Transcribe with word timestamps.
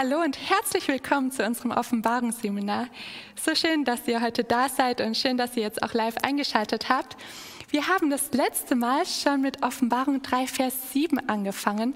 Hallo 0.00 0.22
und 0.22 0.38
herzlich 0.48 0.86
willkommen 0.86 1.32
zu 1.32 1.44
unserem 1.44 1.72
Offenbarungsseminar. 1.72 2.86
So 3.34 3.56
schön, 3.56 3.84
dass 3.84 4.06
ihr 4.06 4.22
heute 4.22 4.44
da 4.44 4.68
seid 4.68 5.00
und 5.00 5.16
schön, 5.16 5.36
dass 5.36 5.56
ihr 5.56 5.64
jetzt 5.64 5.82
auch 5.82 5.92
live 5.92 6.18
eingeschaltet 6.18 6.88
habt. 6.88 7.16
Wir 7.70 7.88
haben 7.88 8.08
das 8.08 8.32
letzte 8.32 8.76
Mal 8.76 9.04
schon 9.06 9.40
mit 9.40 9.64
Offenbarung 9.64 10.22
3, 10.22 10.46
Vers 10.46 10.92
7 10.92 11.28
angefangen. 11.28 11.94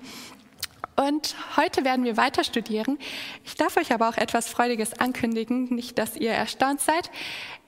Und 0.97 1.37
heute 1.57 1.85
werden 1.85 2.05
wir 2.05 2.17
weiter 2.17 2.43
studieren. 2.43 2.99
Ich 3.45 3.55
darf 3.55 3.77
euch 3.77 3.93
aber 3.93 4.09
auch 4.09 4.17
etwas 4.17 4.49
Freudiges 4.49 4.95
ankündigen, 4.95 5.73
nicht, 5.73 5.97
dass 5.97 6.17
ihr 6.17 6.33
erstaunt 6.33 6.81
seid. 6.81 7.09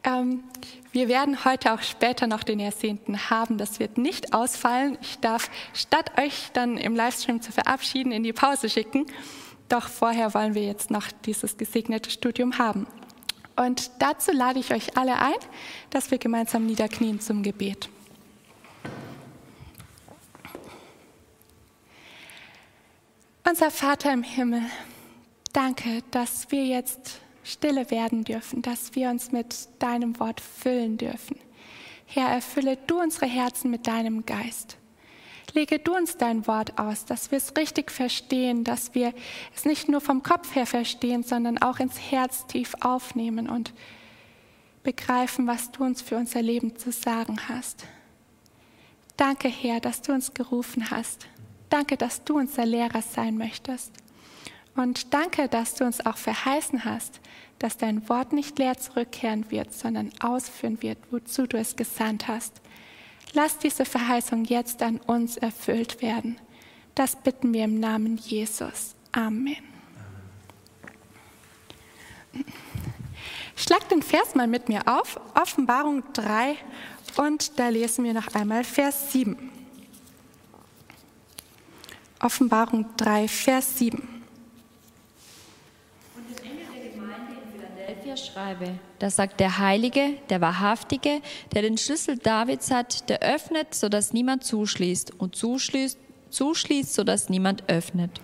Ähm, 0.02 0.42
wir 0.90 1.06
werden 1.06 1.44
heute 1.44 1.72
auch 1.72 1.82
später 1.82 2.26
noch 2.26 2.42
den 2.42 2.58
Ersehnten 2.58 3.30
haben. 3.30 3.56
Das 3.56 3.78
wird 3.78 3.98
nicht 3.98 4.34
ausfallen. 4.34 4.98
Ich 5.00 5.20
darf 5.20 5.48
statt 5.74 6.10
euch 6.18 6.50
dann 6.54 6.76
im 6.76 6.96
Livestream 6.96 7.40
zu 7.40 7.52
verabschieden 7.52 8.10
in 8.10 8.24
die 8.24 8.32
Pause 8.32 8.68
schicken. 8.68 9.06
Doch 9.68 9.88
vorher 9.88 10.34
wollen 10.34 10.54
wir 10.54 10.64
jetzt 10.64 10.90
noch 10.90 11.06
dieses 11.24 11.56
gesegnete 11.56 12.10
Studium 12.10 12.58
haben. 12.58 12.86
Und 13.56 13.90
dazu 14.00 14.32
lade 14.32 14.58
ich 14.58 14.72
euch 14.72 14.96
alle 14.96 15.18
ein, 15.18 15.34
dass 15.90 16.10
wir 16.10 16.18
gemeinsam 16.18 16.66
niederknien 16.66 17.20
zum 17.20 17.42
Gebet. 17.42 17.88
Unser 23.48 23.70
Vater 23.70 24.12
im 24.12 24.22
Himmel, 24.22 24.62
danke, 25.52 26.02
dass 26.10 26.50
wir 26.50 26.64
jetzt 26.64 27.20
stille 27.44 27.90
werden 27.90 28.24
dürfen, 28.24 28.62
dass 28.62 28.94
wir 28.94 29.10
uns 29.10 29.30
mit 29.30 29.68
deinem 29.78 30.18
Wort 30.18 30.40
füllen 30.40 30.96
dürfen. 30.96 31.38
Herr, 32.06 32.28
erfülle 32.28 32.78
du 32.86 33.00
unsere 33.00 33.26
Herzen 33.26 33.70
mit 33.70 33.86
deinem 33.86 34.24
Geist. 34.24 34.78
Lege 35.54 35.78
du 35.78 35.94
uns 35.94 36.16
dein 36.16 36.48
Wort 36.48 36.78
aus, 36.80 37.04
dass 37.04 37.30
wir 37.30 37.38
es 37.38 37.56
richtig 37.56 37.92
verstehen, 37.92 38.64
dass 38.64 38.94
wir 38.96 39.14
es 39.54 39.64
nicht 39.64 39.88
nur 39.88 40.00
vom 40.00 40.24
Kopf 40.24 40.56
her 40.56 40.66
verstehen, 40.66 41.22
sondern 41.22 41.58
auch 41.58 41.78
ins 41.78 41.98
Herz 42.10 42.46
tief 42.48 42.74
aufnehmen 42.80 43.48
und 43.48 43.72
begreifen, 44.82 45.46
was 45.46 45.70
du 45.70 45.84
uns 45.84 46.02
für 46.02 46.16
unser 46.16 46.42
Leben 46.42 46.76
zu 46.76 46.90
sagen 46.90 47.38
hast. 47.48 47.84
Danke, 49.16 49.46
Herr, 49.46 49.78
dass 49.78 50.02
du 50.02 50.12
uns 50.12 50.34
gerufen 50.34 50.90
hast. 50.90 51.28
Danke, 51.70 51.96
dass 51.96 52.24
du 52.24 52.36
unser 52.36 52.66
Lehrer 52.66 53.02
sein 53.02 53.38
möchtest. 53.38 53.92
Und 54.74 55.14
danke, 55.14 55.48
dass 55.48 55.76
du 55.76 55.84
uns 55.84 56.04
auch 56.04 56.16
verheißen 56.16 56.84
hast, 56.84 57.20
dass 57.60 57.76
dein 57.76 58.08
Wort 58.08 58.32
nicht 58.32 58.58
leer 58.58 58.76
zurückkehren 58.76 59.52
wird, 59.52 59.72
sondern 59.72 60.10
ausführen 60.18 60.82
wird, 60.82 60.98
wozu 61.12 61.46
du 61.46 61.56
es 61.56 61.76
gesandt 61.76 62.26
hast. 62.26 62.60
Lass 63.32 63.58
diese 63.58 63.84
Verheißung 63.84 64.44
jetzt 64.44 64.82
an 64.82 64.98
uns 64.98 65.36
erfüllt 65.36 66.02
werden. 66.02 66.38
Das 66.94 67.16
bitten 67.16 67.52
wir 67.52 67.64
im 67.64 67.80
Namen 67.80 68.16
Jesus. 68.16 68.94
Amen. 69.12 69.56
Schlag 73.56 73.88
den 73.88 74.02
Vers 74.02 74.34
mal 74.34 74.46
mit 74.46 74.68
mir 74.68 74.82
auf, 74.86 75.20
Offenbarung 75.34 76.02
3 76.12 76.56
und 77.16 77.58
da 77.58 77.68
lesen 77.68 78.04
wir 78.04 78.12
noch 78.12 78.34
einmal 78.34 78.64
Vers 78.64 79.12
7. 79.12 79.50
Offenbarung 82.20 82.86
3, 82.96 83.28
Vers 83.28 83.78
7. 83.78 84.13
Philadelphia 87.94 88.16
schreibe, 88.16 88.78
da 88.98 89.10
sagt 89.10 89.40
der 89.40 89.58
Heilige, 89.58 90.14
der 90.28 90.40
Wahrhaftige, 90.40 91.20
der 91.52 91.62
den 91.62 91.78
Schlüssel 91.78 92.18
Davids 92.18 92.70
hat, 92.70 93.08
der 93.08 93.20
öffnet, 93.20 93.74
sodass 93.74 94.12
niemand 94.12 94.44
zuschließt 94.44 95.12
und 95.18 95.36
zuschließt, 95.36 95.98
zuschließt, 96.30 96.94
sodass 96.94 97.28
niemand 97.28 97.68
öffnet. 97.68 98.20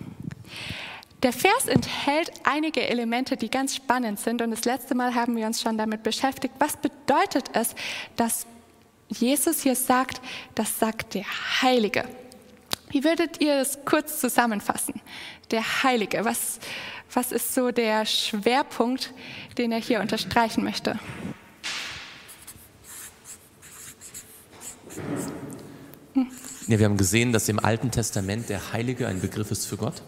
Der 1.23 1.33
Vers 1.33 1.67
enthält 1.67 2.31
einige 2.43 2.87
Elemente, 2.87 3.37
die 3.37 3.49
ganz 3.49 3.75
spannend 3.75 4.19
sind. 4.19 4.41
Und 4.41 4.51
das 4.51 4.65
letzte 4.65 4.95
Mal 4.95 5.13
haben 5.13 5.35
wir 5.35 5.45
uns 5.45 5.61
schon 5.61 5.77
damit 5.77 6.01
beschäftigt. 6.01 6.55
Was 6.57 6.77
bedeutet 6.77 7.45
es, 7.53 7.75
dass 8.15 8.47
Jesus 9.07 9.61
hier 9.61 9.75
sagt, 9.75 10.19
das 10.55 10.79
sagt 10.79 11.13
der 11.13 11.25
Heilige? 11.61 12.05
Wie 12.89 13.03
würdet 13.03 13.39
ihr 13.39 13.55
es 13.55 13.79
kurz 13.85 14.19
zusammenfassen? 14.19 14.99
Der 15.51 15.83
Heilige, 15.83 16.25
was, 16.25 16.59
was 17.13 17.31
ist 17.31 17.53
so 17.53 17.71
der 17.71 18.05
Schwerpunkt, 18.05 19.13
den 19.57 19.71
er 19.71 19.79
hier 19.79 19.99
unterstreichen 20.01 20.63
möchte? 20.63 20.99
Hm. 26.13 26.27
Ja, 26.67 26.79
wir 26.79 26.85
haben 26.85 26.97
gesehen, 26.97 27.33
dass 27.33 27.49
im 27.49 27.59
Alten 27.59 27.91
Testament 27.91 28.49
der 28.49 28.73
Heilige 28.73 29.07
ein 29.07 29.21
Begriff 29.21 29.51
ist 29.51 29.65
für 29.65 29.77
Gott. 29.77 30.01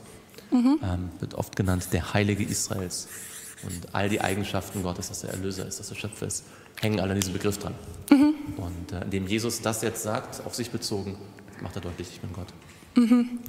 Mhm. 0.51 0.79
Ähm, 0.83 1.09
wird 1.19 1.33
oft 1.33 1.55
genannt 1.55 1.87
der 1.91 2.13
Heilige 2.13 2.43
Israels. 2.43 3.07
Und 3.63 3.95
all 3.95 4.09
die 4.09 4.21
Eigenschaften 4.21 4.83
Gottes, 4.83 5.07
dass 5.07 5.23
er 5.23 5.31
Erlöser 5.31 5.65
ist, 5.65 5.79
dass 5.79 5.89
er 5.89 5.95
Schöpfer 5.95 6.27
ist, 6.27 6.43
hängen 6.79 6.99
alle 6.99 7.11
an 7.11 7.19
diesem 7.19 7.33
Begriff 7.33 7.57
dran. 7.57 7.73
Mhm. 8.11 8.35
Und 8.57 8.91
äh, 8.91 9.01
indem 9.03 9.27
Jesus 9.27 9.61
das 9.61 9.81
jetzt 9.81 10.03
sagt, 10.03 10.45
auf 10.45 10.53
sich 10.53 10.69
bezogen, 10.69 11.17
macht 11.61 11.75
er 11.75 11.81
deutlich, 11.81 12.09
ich 12.11 12.21
bin 12.21 12.33
Gott. 12.33 12.47
Mhm. 12.95 13.39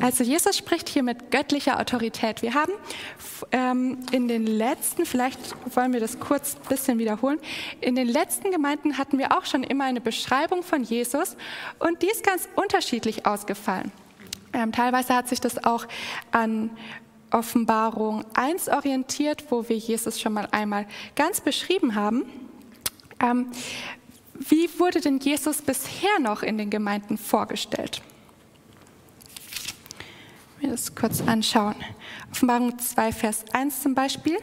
Also 0.00 0.24
Jesus 0.24 0.56
spricht 0.56 0.88
hier 0.88 1.02
mit 1.02 1.30
göttlicher 1.30 1.80
Autorität. 1.80 2.42
Wir 2.42 2.54
haben 2.54 2.72
ähm, 3.52 3.98
in 4.10 4.28
den 4.28 4.46
letzten, 4.46 5.06
vielleicht 5.06 5.38
wollen 5.74 5.92
wir 5.92 6.00
das 6.00 6.18
kurz 6.18 6.56
ein 6.56 6.68
bisschen 6.68 6.98
wiederholen, 6.98 7.38
in 7.80 7.94
den 7.94 8.08
letzten 8.08 8.50
Gemeinden 8.50 8.98
hatten 8.98 9.18
wir 9.18 9.36
auch 9.36 9.44
schon 9.44 9.62
immer 9.62 9.84
eine 9.84 10.00
Beschreibung 10.00 10.62
von 10.62 10.82
Jesus 10.82 11.36
und 11.78 12.02
die 12.02 12.08
ist 12.08 12.24
ganz 12.24 12.48
unterschiedlich 12.56 13.26
ausgefallen. 13.26 13.92
Ähm, 14.52 14.72
teilweise 14.72 15.14
hat 15.14 15.28
sich 15.28 15.40
das 15.40 15.64
auch 15.64 15.86
an 16.32 16.70
Offenbarung 17.30 18.24
1 18.34 18.68
orientiert, 18.68 19.44
wo 19.50 19.68
wir 19.68 19.76
Jesus 19.76 20.20
schon 20.20 20.32
mal 20.32 20.48
einmal 20.50 20.86
ganz 21.14 21.40
beschrieben 21.40 21.94
haben. 21.94 22.24
Ähm, 23.20 23.50
wie 24.34 24.68
wurde 24.78 25.00
denn 25.00 25.18
Jesus 25.18 25.62
bisher 25.62 26.18
noch 26.20 26.42
in 26.42 26.58
den 26.58 26.70
Gemeinden 26.70 27.16
vorgestellt? 27.16 28.02
Das 30.70 30.94
kurz 30.94 31.22
anschauen. 31.22 31.74
Offenbarung 32.30 32.78
2, 32.78 33.12
Vers 33.12 33.44
1 33.52 33.82
zum 33.82 33.94
Beispiel. 33.94 34.38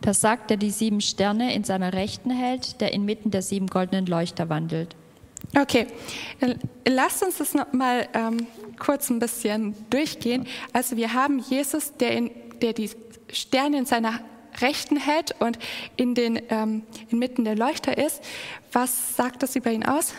Da 0.00 0.12
sagt 0.12 0.50
er, 0.50 0.56
die 0.56 0.70
sieben 0.70 1.00
Sterne 1.00 1.54
in 1.54 1.62
seiner 1.62 1.92
Rechten 1.92 2.30
hält, 2.30 2.80
der 2.80 2.92
inmitten 2.92 3.30
der 3.30 3.42
sieben 3.42 3.68
goldenen 3.68 4.06
Leuchter 4.06 4.48
wandelt. 4.48 4.96
Okay, 5.56 5.86
lasst 6.86 7.22
uns 7.22 7.38
das 7.38 7.54
noch 7.54 7.72
mal 7.72 8.08
ähm, 8.14 8.46
kurz 8.78 9.10
ein 9.10 9.18
bisschen 9.18 9.74
durchgehen. 9.90 10.46
Also 10.72 10.96
wir 10.96 11.12
haben 11.12 11.38
Jesus, 11.38 11.92
der, 11.96 12.12
in, 12.12 12.30
der 12.60 12.72
die 12.72 12.90
Sterne 13.30 13.78
in 13.78 13.86
seiner 13.86 14.20
Rechten 14.60 14.96
hält 14.96 15.34
und 15.40 15.58
in 15.96 16.14
den, 16.14 16.40
ähm, 16.48 16.82
inmitten 17.08 17.44
der 17.44 17.56
Leuchter 17.56 17.96
ist. 17.96 18.22
Was 18.72 19.16
sagt 19.16 19.42
das 19.42 19.56
über 19.56 19.70
ihn 19.70 19.84
aus? 19.84 20.14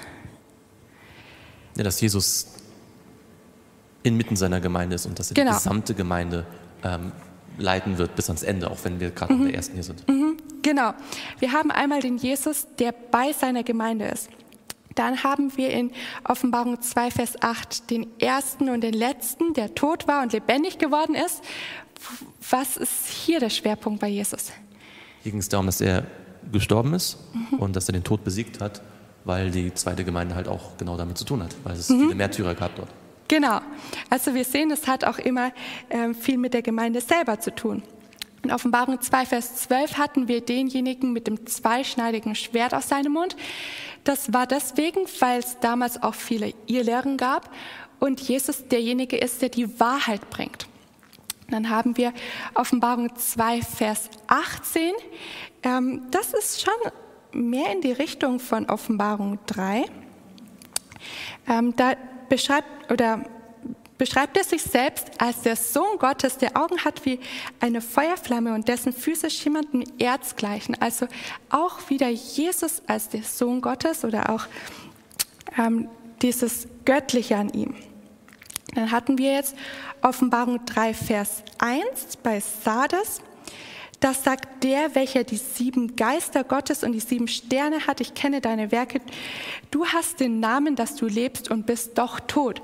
Ja, 1.75 1.83
dass 1.83 1.99
Jesus 2.01 2.62
inmitten 4.03 4.35
seiner 4.35 4.59
Gemeinde 4.59 4.95
ist 4.95 5.05
und 5.05 5.17
dass 5.17 5.31
er 5.31 5.35
genau. 5.35 5.51
die 5.51 5.57
gesamte 5.57 5.93
Gemeinde 5.93 6.45
ähm, 6.83 7.11
leiten 7.57 7.97
wird 7.97 8.15
bis 8.15 8.29
ans 8.29 8.43
Ende, 8.43 8.69
auch 8.69 8.77
wenn 8.83 8.99
wir 8.99 9.11
gerade 9.11 9.33
mhm. 9.33 9.41
in 9.41 9.47
der 9.47 9.55
ersten 9.55 9.73
hier 9.73 9.83
sind. 9.83 10.07
Mhm. 10.07 10.37
Genau. 10.61 10.93
Wir 11.39 11.51
haben 11.51 11.71
einmal 11.71 12.01
den 12.01 12.17
Jesus, 12.17 12.67
der 12.79 12.91
bei 12.91 13.33
seiner 13.33 13.63
Gemeinde 13.63 14.05
ist. 14.05 14.29
Dann 14.95 15.23
haben 15.23 15.55
wir 15.57 15.71
in 15.71 15.91
Offenbarung 16.23 16.81
2, 16.81 17.11
Vers 17.11 17.41
8 17.41 17.89
den 17.89 18.07
ersten 18.19 18.69
und 18.69 18.81
den 18.81 18.93
letzten, 18.93 19.53
der 19.53 19.73
tot 19.73 20.07
war 20.07 20.21
und 20.21 20.33
lebendig 20.33 20.77
geworden 20.77 21.15
ist. 21.15 21.41
Was 22.49 22.77
ist 22.77 23.07
hier 23.07 23.39
der 23.39 23.49
Schwerpunkt 23.49 23.99
bei 23.99 24.07
Jesus? 24.07 24.51
Hier 25.23 25.31
ging 25.31 25.39
es 25.39 25.49
darum, 25.49 25.65
dass 25.65 25.81
er 25.81 26.05
gestorben 26.51 26.93
ist 26.93 27.17
mhm. 27.33 27.59
und 27.59 27.75
dass 27.75 27.89
er 27.89 27.93
den 27.93 28.03
Tod 28.03 28.23
besiegt 28.23 28.61
hat, 28.61 28.81
weil 29.23 29.51
die 29.51 29.73
zweite 29.73 30.03
Gemeinde 30.03 30.35
halt 30.35 30.47
auch 30.47 30.77
genau 30.77 30.97
damit 30.97 31.17
zu 31.17 31.25
tun 31.25 31.41
hat, 31.41 31.55
weil 31.63 31.73
es 31.73 31.89
mhm. 31.89 32.01
viele 32.01 32.15
Märtyrer 32.15 32.53
gab 32.53 32.75
dort. 32.75 32.89
Genau. 33.33 33.61
Also 34.11 34.35
wir 34.35 34.43
sehen, 34.43 34.69
es 34.69 34.85
hat 34.85 35.03
auch 35.03 35.17
immer 35.17 35.51
äh, 35.89 36.13
viel 36.13 36.37
mit 36.37 36.53
der 36.53 36.61
Gemeinde 36.61 37.01
selber 37.01 37.39
zu 37.39 37.49
tun. 37.49 37.81
In 38.43 38.51
Offenbarung 38.51 39.01
2, 39.01 39.25
Vers 39.25 39.55
12 39.55 39.97
hatten 39.97 40.27
wir 40.27 40.41
denjenigen 40.41 41.13
mit 41.13 41.25
dem 41.25 41.47
zweischneidigen 41.47 42.35
Schwert 42.35 42.75
aus 42.75 42.89
seinem 42.89 43.13
Mund. 43.13 43.35
Das 44.03 44.33
war 44.33 44.45
deswegen, 44.45 45.07
weil 45.17 45.39
es 45.39 45.57
damals 45.59 46.03
auch 46.03 46.13
viele 46.13 46.53
Irrlehren 46.67 47.17
gab 47.17 47.49
und 47.99 48.21
Jesus 48.21 48.67
derjenige 48.67 49.17
ist, 49.17 49.41
der 49.41 49.49
die 49.49 49.79
Wahrheit 49.79 50.29
bringt. 50.29 50.67
Dann 51.49 51.71
haben 51.71 51.97
wir 51.97 52.13
Offenbarung 52.53 53.15
2, 53.15 53.63
Vers 53.63 54.11
18. 54.27 54.91
Ähm, 55.63 56.03
das 56.11 56.35
ist 56.35 56.61
schon 56.61 56.91
mehr 57.31 57.71
in 57.71 57.81
die 57.81 57.93
Richtung 57.93 58.39
von 58.39 58.69
Offenbarung 58.69 59.39
3. 59.47 59.85
Ähm, 61.47 61.75
da 61.75 61.95
beschreibt 62.29 62.91
oder 62.91 63.23
beschreibt 63.97 64.37
er 64.37 64.43
sich 64.43 64.61
selbst 64.61 65.09
als 65.19 65.41
der 65.41 65.55
Sohn 65.55 65.97
Gottes, 65.99 66.37
der 66.37 66.57
Augen 66.57 66.83
hat 66.83 67.05
wie 67.05 67.19
eine 67.59 67.81
Feuerflamme 67.81 68.53
und 68.53 68.67
dessen 68.67 68.91
Füße 68.91 69.29
schimmernden 69.29 69.83
Erz 69.99 70.35
gleichen. 70.35 70.75
Also 70.81 71.07
auch 71.49 71.89
wieder 71.89 72.09
Jesus 72.09 72.81
als 72.87 73.09
der 73.09 73.23
Sohn 73.23 73.61
Gottes 73.61 74.03
oder 74.03 74.29
auch 74.29 74.45
ähm, 75.57 75.87
dieses 76.21 76.67
Göttliche 76.85 77.37
an 77.37 77.49
ihm. 77.49 77.75
Dann 78.73 78.91
hatten 78.91 79.17
wir 79.17 79.33
jetzt 79.33 79.55
Offenbarung 80.01 80.65
3, 80.65 80.93
Vers 80.93 81.43
1 81.59 82.17
bei 82.23 82.41
Sardes. 82.41 83.21
Das 84.03 84.21
sagt 84.21 84.65
der, 84.65 84.95
welcher 84.95 85.23
die 85.23 85.37
sieben 85.37 85.95
Geister 85.95 86.43
Gottes 86.43 86.83
und 86.83 86.91
die 86.91 86.99
sieben 86.99 87.29
Sterne 87.29 87.87
hat. 87.87 88.01
Ich 88.01 88.13
kenne 88.13 88.41
deine 88.41 88.69
Werke. 88.73 88.99
Du 89.71 89.85
hast 89.85 90.19
den 90.19 90.41
Namen, 90.41 90.75
dass 90.75 90.97
du 90.97 91.05
lebst 91.05 91.49
und 91.49 91.65
bist 91.65 91.97
doch 91.97 92.19
tot. 92.19 92.61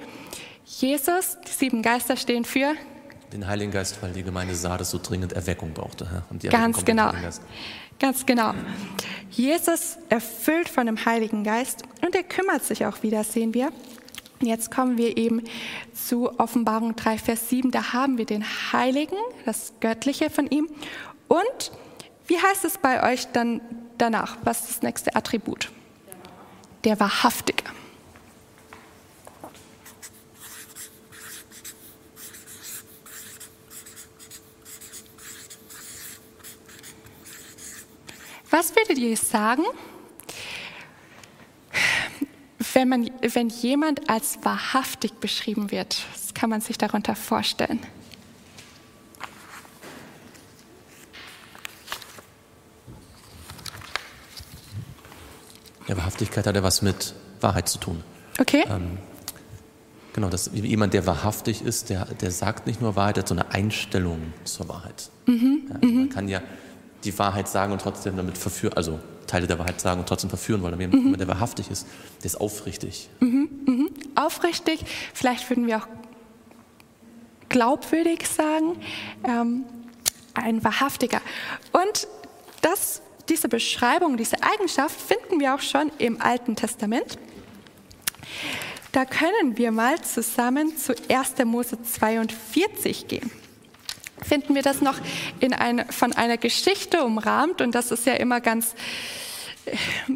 Jesus, 0.65 1.37
die 1.47 1.51
sieben 1.51 1.81
Geister 1.81 2.17
stehen 2.17 2.43
für 2.43 2.73
den 3.31 3.47
Heiligen 3.47 3.71
Geist, 3.71 4.01
weil 4.01 4.11
die 4.11 4.23
Gemeinde 4.23 4.53
Sardes 4.53 4.89
so 4.91 4.99
dringend 5.01 5.31
Erweckung 5.31 5.71
brauchte. 5.71 6.23
Und 6.29 6.43
die 6.43 6.49
Ganz 6.49 6.83
genau. 6.83 7.13
Ganz 8.01 8.25
genau. 8.25 8.53
Jesus 9.31 9.97
erfüllt 10.09 10.67
von 10.67 10.87
dem 10.87 11.05
Heiligen 11.05 11.45
Geist 11.45 11.83
und 12.05 12.15
er 12.15 12.23
kümmert 12.23 12.65
sich 12.65 12.85
auch 12.85 13.01
wieder, 13.01 13.23
sehen 13.23 13.53
wir. 13.53 13.71
Jetzt 14.41 14.71
kommen 14.71 14.97
wir 14.97 15.17
eben 15.17 15.43
zu 15.93 16.39
Offenbarung 16.39 16.95
3, 16.95 17.17
Vers 17.17 17.49
7. 17.49 17.71
Da 17.71 17.91
haben 17.91 18.17
wir 18.17 18.25
den 18.25 18.45
Heiligen, 18.71 19.17
das 19.45 19.73
Göttliche 19.81 20.29
von 20.29 20.47
ihm. 20.47 20.69
Und 21.29 21.71
wie 22.27 22.41
heißt 22.41 22.65
es 22.65 22.77
bei 22.77 23.11
euch 23.13 23.27
dann 23.31 23.61
danach? 23.97 24.37
Was 24.43 24.61
ist 24.61 24.69
das 24.69 24.81
nächste 24.81 25.15
Attribut? 25.15 25.71
Der 26.83 26.99
Wahrhaftige. 26.99 27.63
Was 38.49 38.75
würdet 38.75 38.97
ihr 38.97 39.15
sagen, 39.15 39.63
wenn, 42.73 42.89
man, 42.89 43.09
wenn 43.21 43.49
jemand 43.49 44.09
als 44.09 44.39
wahrhaftig 44.43 45.13
beschrieben 45.13 45.69
wird? 45.69 46.03
Was 46.11 46.33
kann 46.33 46.49
man 46.49 46.61
sich 46.61 46.77
darunter 46.77 47.15
vorstellen? 47.15 47.85
Ja, 55.89 55.97
Wahrhaftigkeit 56.39 56.47
hat 56.47 56.55
ja 56.55 56.63
was 56.63 56.81
mit 56.81 57.13
Wahrheit 57.41 57.69
zu 57.69 57.79
tun. 57.79 58.03
Okay. 58.39 58.63
Ähm, 58.69 58.97
genau, 60.13 60.29
das, 60.29 60.51
jemand, 60.53 60.93
der 60.93 61.05
wahrhaftig 61.05 61.61
ist, 61.61 61.89
der, 61.89 62.05
der 62.05 62.31
sagt 62.31 62.67
nicht 62.67 62.81
nur 62.81 62.95
Wahrheit, 62.95 63.17
der 63.17 63.23
hat 63.23 63.27
so 63.27 63.35
eine 63.35 63.51
Einstellung 63.51 64.33
zur 64.43 64.69
Wahrheit. 64.69 65.09
Mhm, 65.25 65.69
ja, 65.69 65.77
man 65.81 66.03
mhm. 66.03 66.09
kann 66.09 66.27
ja 66.27 66.41
die 67.03 67.17
Wahrheit 67.17 67.47
sagen 67.47 67.71
und 67.71 67.81
trotzdem 67.81 68.17
damit 68.17 68.37
verführen, 68.37 68.73
also 68.75 68.99
Teile 69.27 69.47
der 69.47 69.59
Wahrheit 69.59 69.79
sagen 69.79 69.99
und 69.99 70.07
trotzdem 70.07 70.29
verführen 70.29 70.61
wollen. 70.61 70.73
Aber 70.73 70.81
jemand, 70.81 71.05
mhm. 71.05 71.17
der 71.17 71.27
wahrhaftig 71.27 71.69
ist, 71.69 71.85
der 72.19 72.25
ist 72.25 72.35
aufrichtig. 72.35 73.09
Mhm, 73.19 73.49
mhm. 73.65 73.89
Aufrichtig, 74.15 74.85
vielleicht 75.13 75.49
würden 75.49 75.67
wir 75.67 75.77
auch 75.77 75.87
glaubwürdig 77.49 78.27
sagen, 78.27 78.75
ähm, 79.23 79.63
ein 80.33 80.63
Wahrhaftiger. 80.63 81.21
Und 81.71 82.07
das, 82.61 83.01
diese 83.29 83.47
Beschreibung, 83.47 84.17
diese 84.17 84.37
Eigenschaft 84.41 84.99
finden 84.99 85.39
wir 85.39 85.55
auch 85.55 85.61
schon 85.61 85.91
im 85.97 86.21
Alten 86.21 86.55
Testament. 86.55 87.17
Da 88.91 89.05
können 89.05 89.57
wir 89.57 89.71
mal 89.71 90.01
zusammen 90.01 90.75
zu 90.75 90.93
1. 91.09 91.35
Mose 91.45 91.81
42 91.81 93.07
gehen 93.07 93.31
finden 94.21 94.55
wir 94.55 94.61
das 94.61 94.81
noch 94.81 94.99
in 95.39 95.53
ein, 95.53 95.85
von 95.89 96.13
einer 96.13 96.37
Geschichte 96.37 97.03
umrahmt 97.03 97.61
und 97.61 97.75
das 97.75 97.91
ist 97.91 98.05
ja 98.05 98.13
immer 98.13 98.41
ganz, 98.41 98.75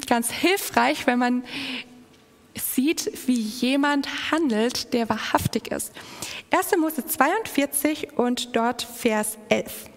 ganz 0.08 0.32
hilfreich, 0.32 1.08
wenn 1.08 1.20
man 1.20 1.44
sieht, 2.56 3.28
wie 3.28 3.40
jemand 3.40 4.32
handelt, 4.32 4.94
der 4.94 5.10
wahrhaftig 5.10 5.72
ist. 5.72 5.92
1. 6.52 6.78
Mose 6.78 7.06
42 7.06 8.18
und 8.18 8.56
dort 8.56 8.84
Vers 8.84 9.38
11. 9.50 9.93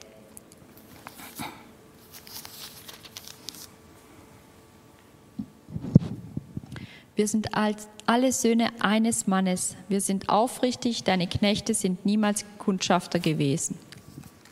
Wir 7.17 7.27
sind 7.27 7.49
alle 8.05 8.31
Söhne 8.31 8.69
eines 8.79 9.27
Mannes. 9.27 9.75
Wir 9.89 10.03
sind 10.03 10.29
aufrichtig, 10.29 11.03
deine 11.03 11.27
Knechte 11.27 11.73
sind 11.73 12.05
niemals 12.05 12.45
Kundschafter 12.59 13.19
gewesen. 13.19 13.79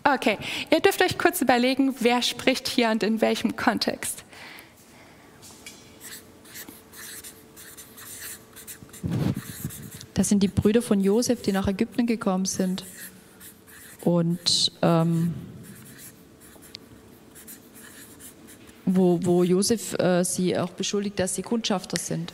Okay, 0.03 0.39
ihr 0.71 0.81
dürft 0.81 1.03
euch 1.03 1.19
kurz 1.19 1.43
überlegen, 1.43 1.95
wer 2.01 2.23
spricht 2.23 2.67
hier 2.67 2.89
und 2.89 3.03
in 3.03 3.21
welchem 3.21 3.55
Kontext. 3.55 4.25
Das 10.15 10.31
sind 10.31 10.43
die 10.43 10.49
Brüder 10.49 10.81
von 10.81 11.01
Josef, 11.01 11.43
die 11.43 11.53
nach 11.53 11.69
Ägypten 11.69 12.07
gekommen 12.07 12.47
sind. 12.47 12.85
Und 14.05 14.73
ähm, 14.81 15.35
wo, 18.87 19.21
wo 19.23 19.45
Josef 19.45 19.99
äh, 19.99 20.25
sie 20.25 20.59
auch 20.59 20.71
beschuldigt, 20.71 21.19
dass 21.19 21.35
sie 21.35 21.43
Kundschafter 21.43 21.99
sind. 21.99 22.33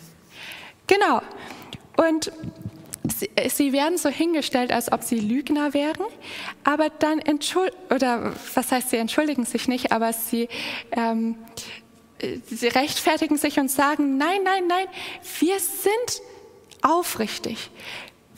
Genau. 0.91 1.23
Und 1.97 2.33
Sie, 3.19 3.31
sie, 3.49 3.73
werden 3.73 3.97
so 3.97 4.11
hingestellt, 4.11 4.73
als 4.73 4.93
ob 4.93 5.03
sie 5.03 5.19
Lügner 5.19 5.73
wären, 5.73 6.05
aber 6.65 6.91
dann 6.91 7.19
entschuldigen, 7.19 7.77
oder 7.89 8.35
was 8.55 8.71
heißt, 8.71 8.91
sie 8.91 8.99
entschuldigen 8.99 9.47
sich 9.47 9.69
nicht, 9.69 9.91
aber 9.91 10.13
sie, 10.13 10.49
ähm, 10.93 11.37
sie 12.47 12.69
rechtfertigen 12.69 13.39
sich 13.39 13.59
und 13.59 13.71
sagen, 13.71 14.19
nein, 14.19 14.41
nein, 14.45 14.65
nein, 14.69 14.87
wir 15.41 15.59
sind 15.59 16.23
aufrichtig, 16.83 17.71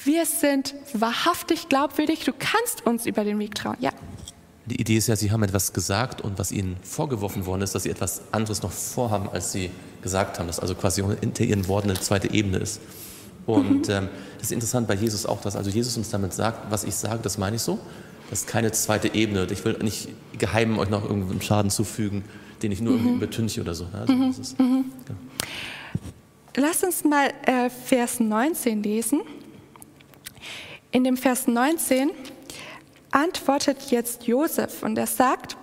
wir 0.05 0.27
sind 0.27 0.75
wahrhaftig 0.95 1.69
glaubwürdig, 1.69 2.25
du 2.25 2.33
kannst 2.33 2.87
uns 2.87 3.05
über 3.05 3.25
den 3.25 3.41
Weg 3.41 3.57
trauen, 3.57 3.77
ja. 3.81 3.91
Die 4.67 4.81
Idee 4.81 4.97
ist 4.97 5.09
ja, 5.09 5.17
Sie 5.17 5.33
haben 5.33 5.43
etwas 5.43 5.73
gesagt 5.73 6.21
und 6.21 6.39
was 6.39 6.53
Ihnen 6.53 6.77
vorgeworfen 6.83 7.47
worden 7.47 7.63
ist, 7.63 7.75
dass 7.75 7.83
Sie 7.83 7.91
etwas 7.91 8.23
anderes 8.31 8.63
noch 8.63 8.71
vorhaben, 8.71 9.29
als 9.29 9.51
Sie 9.51 9.71
gesagt 10.03 10.39
haben, 10.39 10.47
dass 10.47 10.59
also 10.59 10.75
quasi 10.75 11.03
hinter 11.21 11.45
Ihren 11.45 11.69
Worten 11.69 11.91
eine 11.91 12.01
zweite 12.01 12.33
Ebene 12.33 12.59
ist. 12.59 12.81
Und 13.47 13.89
mhm. 13.89 13.95
ähm, 13.95 14.09
das 14.37 14.49
ist 14.49 14.53
interessant 14.53 14.89
bei 14.89 14.95
Jesus 14.95 15.27
auch, 15.27 15.41
dass 15.41 15.57
also 15.57 15.71
Jesus 15.71 15.97
uns 15.97 16.11
damit 16.11 16.33
sagt, 16.33 16.71
was 16.71 16.85
ich 16.85 16.95
sage, 16.95 17.21
das 17.23 17.39
meine 17.39 17.57
ich 17.57 17.63
so. 17.63 17.79
Das 18.31 18.41
ist 18.41 18.49
keine 18.49 18.73
zweite 18.73 19.15
Ebene. 19.15 19.47
Ich 19.51 19.65
will 19.65 19.77
nicht 19.83 20.09
geheim 20.39 20.79
euch 20.79 20.89
noch 20.89 21.03
irgendeinen 21.03 21.43
Schaden 21.43 21.71
zufügen, 21.71 22.25
den 22.63 22.73
ich 22.73 22.81
nur 22.81 22.95
mhm. 22.95 23.17
übertünche 23.17 23.61
oder 23.61 23.75
so. 23.75 23.87
Also 23.93 24.13
mhm. 24.13 24.31
ist, 24.31 24.59
mhm. 24.59 24.85
ja. 25.09 25.15
Lass 26.57 26.83
uns 26.85 27.05
mal 27.05 27.33
äh, 27.47 27.71
Vers 27.71 28.21
19 28.21 28.83
lesen. 28.83 29.23
In 30.91 31.05
dem 31.05 31.17
Vers 31.17 31.47
19 31.47 32.11
antwortet 33.11 33.91
jetzt 33.91 34.25
Josef 34.27 34.83
und 34.83 34.99
er 34.99 35.07
sagt, 35.07 35.57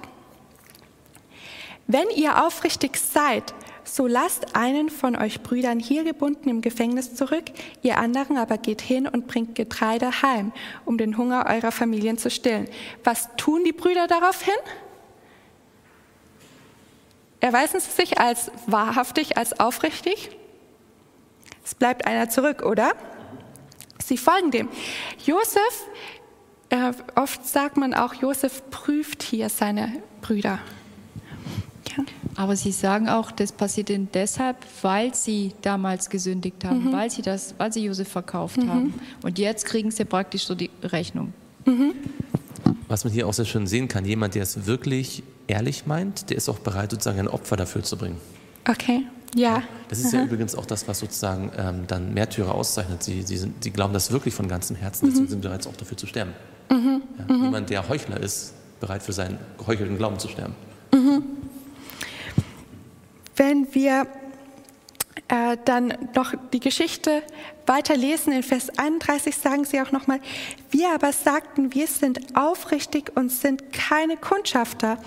wenn 1.87 2.09
ihr 2.15 2.45
aufrichtig 2.45 2.97
seid, 2.97 3.53
so 3.83 4.07
lasst 4.07 4.55
einen 4.55 4.89
von 4.89 5.15
euch 5.15 5.41
Brüdern 5.41 5.79
hier 5.79 6.03
gebunden 6.03 6.49
im 6.49 6.61
Gefängnis 6.61 7.15
zurück, 7.15 7.45
ihr 7.81 7.97
anderen 7.97 8.37
aber 8.37 8.57
geht 8.57 8.81
hin 8.81 9.07
und 9.07 9.27
bringt 9.27 9.55
Getreide 9.55 10.21
heim, 10.21 10.51
um 10.85 10.97
den 10.97 11.17
Hunger 11.17 11.45
eurer 11.47 11.71
Familien 11.71 12.17
zu 12.17 12.29
stillen. 12.29 12.67
Was 13.03 13.29
tun 13.37 13.63
die 13.63 13.71
Brüder 13.71 14.07
daraufhin? 14.07 14.53
Erweisen 17.39 17.79
sie 17.79 17.91
sich 17.91 18.19
als 18.19 18.51
wahrhaftig, 18.67 19.37
als 19.37 19.59
aufrichtig? 19.59 20.29
Es 21.63 21.75
bleibt 21.75 22.05
einer 22.05 22.29
zurück, 22.29 22.63
oder? 22.63 22.93
Sie 24.03 24.17
folgen 24.17 24.51
dem. 24.51 24.69
Josef, 25.25 25.87
äh, 26.69 26.93
oft 27.15 27.45
sagt 27.47 27.77
man 27.77 27.93
auch, 27.93 28.13
Josef 28.15 28.69
prüft 28.69 29.23
hier 29.23 29.49
seine 29.49 30.01
Brüder. 30.21 30.59
Aber 32.35 32.55
Sie 32.55 32.71
sagen 32.71 33.09
auch, 33.09 33.31
das 33.31 33.51
passiert 33.51 33.89
ihnen 33.89 34.09
deshalb, 34.13 34.57
weil 34.81 35.13
sie 35.13 35.53
damals 35.61 36.09
gesündigt 36.09 36.63
haben, 36.65 36.85
mhm. 36.85 36.93
weil 36.93 37.09
sie 37.09 37.21
das, 37.21 37.55
weil 37.57 37.71
sie 37.73 37.83
Josef 37.83 38.07
verkauft 38.07 38.57
mhm. 38.57 38.69
haben. 38.69 38.93
Und 39.23 39.39
jetzt 39.39 39.65
kriegen 39.65 39.91
sie 39.91 40.05
praktisch 40.05 40.45
so 40.45 40.55
die 40.55 40.69
Rechnung. 40.83 41.33
Mhm. 41.65 41.93
Was 42.87 43.03
man 43.03 43.13
hier 43.13 43.27
auch 43.27 43.33
sehr 43.33 43.45
schön 43.45 43.67
sehen 43.67 43.87
kann, 43.87 44.05
jemand, 44.05 44.35
der 44.35 44.43
es 44.43 44.65
wirklich 44.65 45.23
ehrlich 45.47 45.85
meint, 45.85 46.29
der 46.29 46.37
ist 46.37 46.49
auch 46.49 46.59
bereit, 46.59 46.91
sozusagen 46.91 47.19
ein 47.19 47.27
Opfer 47.27 47.55
dafür 47.55 47.83
zu 47.83 47.97
bringen. 47.97 48.17
Okay, 48.67 49.03
ja. 49.35 49.63
Das 49.89 49.99
ist 49.99 50.13
ja 50.13 50.23
übrigens 50.23 50.55
auch 50.55 50.65
das, 50.65 50.87
was 50.87 50.99
sozusagen 50.99 51.51
ähm, 51.57 51.83
dann 51.87 52.13
Märtyrer 52.13 52.53
auszeichnet. 52.53 53.03
Sie, 53.03 53.21
sie, 53.21 53.37
sind, 53.37 53.63
sie 53.63 53.71
glauben 53.71 53.93
das 53.93 54.11
wirklich 54.11 54.33
von 54.33 54.47
ganzem 54.47 54.75
Herzen, 54.75 55.05
deswegen 55.05 55.25
mhm. 55.25 55.29
sind 55.29 55.41
sie 55.43 55.47
bereit, 55.47 55.67
auch 55.67 55.75
dafür 55.75 55.97
zu 55.97 56.07
sterben. 56.07 56.33
Mhm. 56.71 57.01
Ja, 57.17 57.35
mhm. 57.35 57.43
Jemand, 57.43 57.69
der 57.69 57.87
Heuchler 57.87 58.19
ist, 58.19 58.53
bereit 58.79 59.03
für 59.03 59.13
seinen 59.13 59.37
geheuchelten 59.57 59.97
Glauben 59.97 60.19
zu 60.19 60.27
sterben. 60.27 60.55
Wenn 63.39 63.73
wir 63.73 64.05
äh, 65.29 65.55
dann 65.63 65.93
noch 66.13 66.33
die 66.51 66.59
Geschichte 66.59 67.23
weiterlesen, 67.65 68.33
in 68.33 68.43
Vers 68.43 68.77
31 68.77 69.33
sagen 69.33 69.63
sie 69.63 69.79
auch 69.79 69.93
nochmal, 69.93 70.19
wir 70.71 70.89
aber 70.93 71.13
sagten, 71.13 71.73
wir 71.73 71.87
sind 71.87 72.35
aufrichtig 72.35 73.13
und 73.15 73.31
sind 73.31 73.71
keine 73.71 74.17
Kundschafter. 74.17 74.97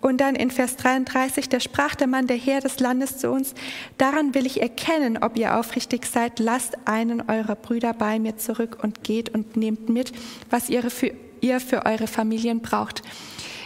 Und 0.00 0.20
dann 0.20 0.36
in 0.36 0.52
Vers 0.52 0.76
33, 0.76 1.48
da 1.48 1.58
sprach 1.58 1.96
der 1.96 2.06
Mann 2.06 2.28
der 2.28 2.36
Herr 2.36 2.60
des 2.60 2.78
Landes 2.78 3.18
zu 3.18 3.32
uns, 3.32 3.52
daran 3.98 4.32
will 4.32 4.46
ich 4.46 4.62
erkennen, 4.62 5.18
ob 5.20 5.36
ihr 5.36 5.58
aufrichtig 5.58 6.06
seid, 6.06 6.38
lasst 6.38 6.86
einen 6.86 7.28
eurer 7.28 7.56
Brüder 7.56 7.94
bei 7.94 8.20
mir 8.20 8.36
zurück 8.36 8.78
und 8.80 9.02
geht 9.02 9.34
und 9.34 9.56
nehmt 9.56 9.88
mit, 9.88 10.12
was 10.50 10.70
ihr 10.70 10.88
für, 10.88 11.12
ihr 11.40 11.58
für 11.58 11.84
eure 11.84 12.06
Familien 12.06 12.60
braucht. 12.60 13.02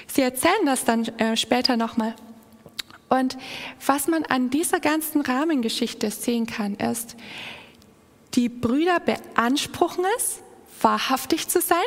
Sie 0.06 0.22
erzählen 0.22 0.64
das 0.64 0.86
dann 0.86 1.04
äh, 1.18 1.36
später 1.36 1.76
nochmal. 1.76 2.14
Und 3.08 3.36
was 3.84 4.08
man 4.08 4.24
an 4.24 4.50
dieser 4.50 4.80
ganzen 4.80 5.20
Rahmengeschichte 5.20 6.10
sehen 6.10 6.46
kann, 6.46 6.74
ist, 6.74 7.16
die 8.34 8.48
Brüder 8.48 9.00
beanspruchen 9.00 10.04
es, 10.18 10.40
wahrhaftig 10.82 11.48
zu 11.48 11.60
sein 11.60 11.78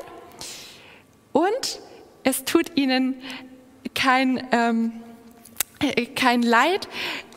und 1.32 1.80
es 2.24 2.44
tut 2.44 2.76
ihnen 2.76 3.22
kein, 3.94 4.48
ähm, 4.52 4.94
äh, 5.80 6.06
kein 6.08 6.42
Leid, 6.42 6.88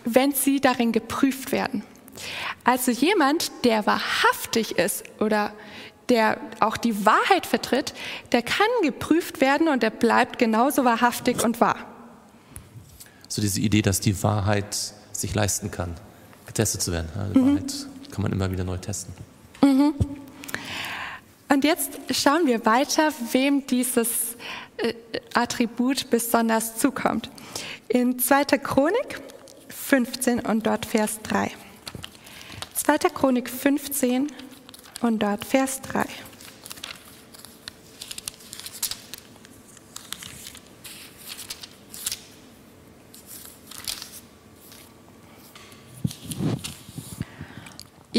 wenn 0.04 0.32
sie 0.32 0.60
darin 0.60 0.92
geprüft 0.92 1.52
werden. 1.52 1.84
Also 2.64 2.90
jemand, 2.90 3.52
der 3.64 3.86
wahrhaftig 3.86 4.78
ist 4.78 5.04
oder 5.20 5.52
der 6.08 6.38
auch 6.60 6.76
die 6.76 7.04
Wahrheit 7.04 7.46
vertritt, 7.46 7.94
der 8.32 8.42
kann 8.42 8.66
geprüft 8.82 9.40
werden 9.40 9.68
und 9.68 9.82
er 9.84 9.90
bleibt 9.90 10.38
genauso 10.38 10.84
wahrhaftig 10.84 11.44
und 11.44 11.60
wahr 11.60 11.91
so 13.32 13.40
diese 13.40 13.60
Idee, 13.60 13.80
dass 13.80 13.98
die 14.00 14.22
Wahrheit 14.22 14.76
sich 15.12 15.34
leisten 15.34 15.70
kann, 15.70 15.94
getestet 16.46 16.82
zu 16.82 16.92
werden. 16.92 17.08
die 17.34 17.38
mhm. 17.38 17.54
Wahrheit 17.54 17.86
kann 18.10 18.22
man 18.22 18.30
immer 18.32 18.50
wieder 18.50 18.62
neu 18.62 18.76
testen. 18.76 19.14
Mhm. 19.62 19.94
Und 21.48 21.64
jetzt 21.64 21.92
schauen 22.10 22.46
wir 22.46 22.66
weiter, 22.66 23.10
wem 23.32 23.66
dieses 23.66 24.36
äh, 24.76 24.92
Attribut 25.32 26.10
besonders 26.10 26.76
zukommt. 26.76 27.30
In 27.88 28.18
2. 28.18 28.44
Chronik 28.58 29.20
15 29.68 30.40
und 30.40 30.66
dort 30.66 30.84
Vers 30.84 31.20
3. 31.22 31.52
2. 32.74 32.98
Chronik 33.14 33.48
15 33.48 34.28
und 35.00 35.22
dort 35.22 35.46
Vers 35.46 35.80
3. 35.80 36.04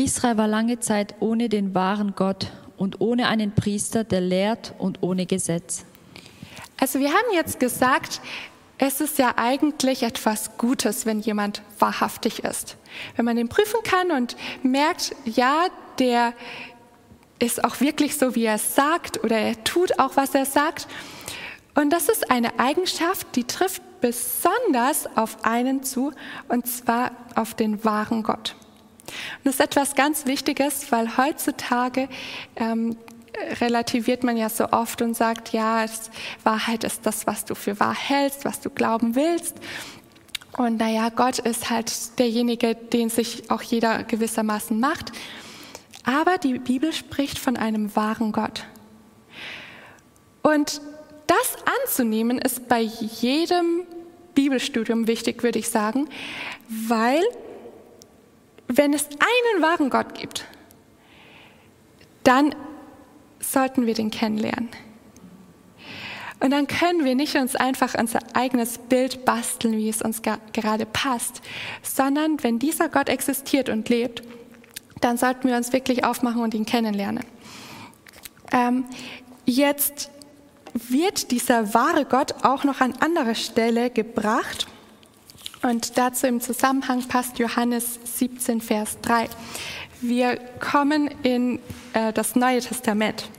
Israel 0.03 0.37
war 0.37 0.47
lange 0.47 0.79
Zeit 0.79 1.15
ohne 1.21 1.47
den 1.47 1.73
wahren 1.73 2.13
Gott 2.15 2.51
und 2.77 2.99
ohne 2.99 3.27
einen 3.27 3.55
Priester, 3.55 4.03
der 4.03 4.19
lehrt 4.19 4.73
und 4.77 5.01
ohne 5.01 5.25
Gesetz. 5.25 5.85
Also 6.79 6.99
wir 6.99 7.09
haben 7.09 7.33
jetzt 7.33 7.59
gesagt, 7.59 8.19
es 8.77 8.99
ist 8.99 9.17
ja 9.17 9.35
eigentlich 9.37 10.03
etwas 10.03 10.57
Gutes, 10.57 11.05
wenn 11.05 11.21
jemand 11.21 11.61
wahrhaftig 11.79 12.43
ist. 12.43 12.75
Wenn 13.15 13.23
man 13.23 13.37
ihn 13.37 13.47
prüfen 13.47 13.79
kann 13.83 14.11
und 14.11 14.35
merkt, 14.61 15.15
ja, 15.23 15.67
der 15.99 16.33
ist 17.39 17.63
auch 17.63 17.79
wirklich 17.79 18.17
so, 18.17 18.35
wie 18.35 18.45
er 18.45 18.57
sagt 18.57 19.23
oder 19.23 19.37
er 19.37 19.63
tut 19.63 19.99
auch, 19.99 20.17
was 20.17 20.35
er 20.35 20.45
sagt. 20.45 20.87
Und 21.75 21.91
das 21.91 22.09
ist 22.09 22.29
eine 22.29 22.59
Eigenschaft, 22.59 23.27
die 23.35 23.45
trifft 23.45 23.81
besonders 24.01 25.07
auf 25.15 25.45
einen 25.45 25.83
zu, 25.83 26.11
und 26.49 26.67
zwar 26.67 27.11
auf 27.35 27.53
den 27.53 27.85
wahren 27.85 28.21
Gott. 28.21 28.55
Und 29.07 29.45
das 29.45 29.55
ist 29.55 29.59
etwas 29.61 29.95
ganz 29.95 30.25
Wichtiges, 30.25 30.91
weil 30.91 31.17
heutzutage 31.17 32.07
ähm, 32.55 32.95
relativiert 33.59 34.23
man 34.23 34.37
ja 34.37 34.49
so 34.49 34.69
oft 34.71 35.01
und 35.01 35.15
sagt, 35.15 35.53
ja, 35.53 35.85
Wahrheit 36.43 36.83
ist 36.83 37.05
das, 37.05 37.27
was 37.27 37.45
du 37.45 37.55
für 37.55 37.79
wahr 37.79 37.95
hältst, 37.95 38.45
was 38.45 38.59
du 38.59 38.69
glauben 38.69 39.15
willst. 39.15 39.55
Und 40.57 40.77
naja, 40.77 41.09
Gott 41.09 41.39
ist 41.39 41.69
halt 41.69 42.19
derjenige, 42.19 42.75
den 42.75 43.09
sich 43.09 43.49
auch 43.49 43.61
jeder 43.61 44.03
gewissermaßen 44.03 44.79
macht. 44.79 45.11
Aber 46.03 46.37
die 46.37 46.59
Bibel 46.59 46.93
spricht 46.93 47.39
von 47.39 47.57
einem 47.57 47.95
wahren 47.95 48.31
Gott. 48.31 48.65
Und 50.43 50.81
das 51.27 51.55
anzunehmen 51.85 52.37
ist 52.37 52.67
bei 52.67 52.81
jedem 52.81 53.83
Bibelstudium 54.35 55.07
wichtig, 55.07 55.41
würde 55.41 55.59
ich 55.59 55.69
sagen, 55.69 56.09
weil 56.67 57.21
wenn 58.77 58.93
es 58.93 59.07
einen 59.07 59.63
wahren 59.63 59.89
Gott 59.89 60.15
gibt, 60.15 60.45
dann 62.23 62.55
sollten 63.39 63.85
wir 63.85 63.93
den 63.93 64.11
kennenlernen. 64.11 64.69
Und 66.39 66.51
dann 66.51 66.67
können 66.67 67.05
wir 67.05 67.15
nicht 67.15 67.35
uns 67.35 67.55
einfach 67.55 67.95
unser 67.97 68.19
eigenes 68.33 68.77
Bild 68.77 69.23
basteln, 69.23 69.77
wie 69.77 69.87
es 69.87 70.01
uns 70.01 70.21
gerade 70.21 70.85
passt, 70.85 71.41
sondern 71.81 72.43
wenn 72.43 72.59
dieser 72.59 72.89
Gott 72.89 73.07
existiert 73.07 73.69
und 73.69 73.87
lebt, 73.87 74.23
dann 74.99 75.17
sollten 75.17 75.47
wir 75.47 75.55
uns 75.55 75.71
wirklich 75.71 76.03
aufmachen 76.03 76.41
und 76.41 76.53
ihn 76.53 76.65
kennenlernen. 76.65 77.23
Ähm, 78.51 78.85
jetzt 79.45 80.09
wird 80.73 81.31
dieser 81.31 81.73
wahre 81.73 82.05
Gott 82.05 82.43
auch 82.43 82.63
noch 82.63 82.81
an 82.81 82.93
anderer 82.99 83.35
Stelle 83.35 83.89
gebracht. 83.89 84.67
Und 85.63 85.97
dazu 85.97 86.27
im 86.27 86.41
Zusammenhang 86.41 87.07
passt 87.07 87.39
Johannes 87.39 87.97
17, 88.03 88.59
Vers 88.59 88.97
3. 89.01 89.29
Wir 90.01 90.35
kommen 90.59 91.09
in 91.23 91.59
äh, 91.93 92.11
das 92.11 92.35
Neue 92.35 92.59
Testament. 92.59 93.29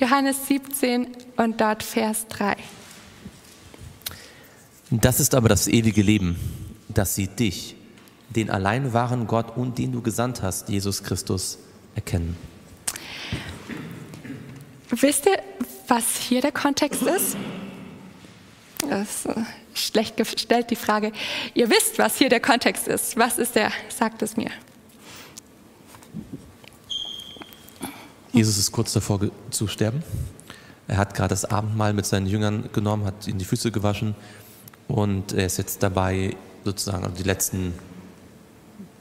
Johannes 0.00 0.48
17 0.48 1.06
und 1.36 1.60
dort 1.60 1.84
Vers 1.84 2.26
3. 2.28 2.56
Das 4.90 5.20
ist 5.20 5.36
aber 5.36 5.48
das 5.48 5.68
ewige 5.68 6.02
Leben, 6.02 6.36
dass 6.88 7.14
sie 7.14 7.28
dich, 7.28 7.76
den 8.30 8.50
allein 8.50 8.92
wahren 8.92 9.28
Gott 9.28 9.56
und 9.56 9.78
den 9.78 9.92
du 9.92 10.02
gesandt 10.02 10.42
hast, 10.42 10.68
Jesus 10.68 11.04
Christus, 11.04 11.58
erkennen. 11.94 12.36
Wisst 14.90 15.26
ihr, 15.26 15.38
was 15.86 16.16
hier 16.16 16.40
der 16.40 16.52
Kontext 16.52 17.02
ist? 17.02 17.36
Das 18.88 19.26
ist 19.26 19.28
schlecht 19.74 20.16
gestellt 20.16 20.70
die 20.70 20.76
Frage. 20.76 21.12
Ihr 21.54 21.70
wisst, 21.70 21.98
was 21.98 22.16
hier 22.16 22.28
der 22.28 22.40
Kontext 22.40 22.88
ist. 22.88 23.16
Was 23.16 23.38
ist 23.38 23.54
der? 23.54 23.70
Sagt 23.88 24.22
es 24.22 24.36
mir. 24.36 24.50
Jesus 28.32 28.58
ist 28.58 28.72
kurz 28.72 28.92
davor 28.92 29.20
zu 29.50 29.68
sterben. 29.68 30.02
Er 30.88 30.98
hat 30.98 31.14
gerade 31.14 31.30
das 31.30 31.44
Abendmahl 31.44 31.92
mit 31.92 32.04
seinen 32.04 32.26
Jüngern 32.26 32.68
genommen, 32.72 33.06
hat 33.06 33.26
ihnen 33.26 33.38
die 33.38 33.44
Füße 33.44 33.70
gewaschen 33.70 34.14
und 34.88 35.32
er 35.32 35.46
ist 35.46 35.56
jetzt 35.56 35.82
dabei, 35.82 36.36
sozusagen 36.64 37.14
die 37.14 37.22
letzten 37.22 37.74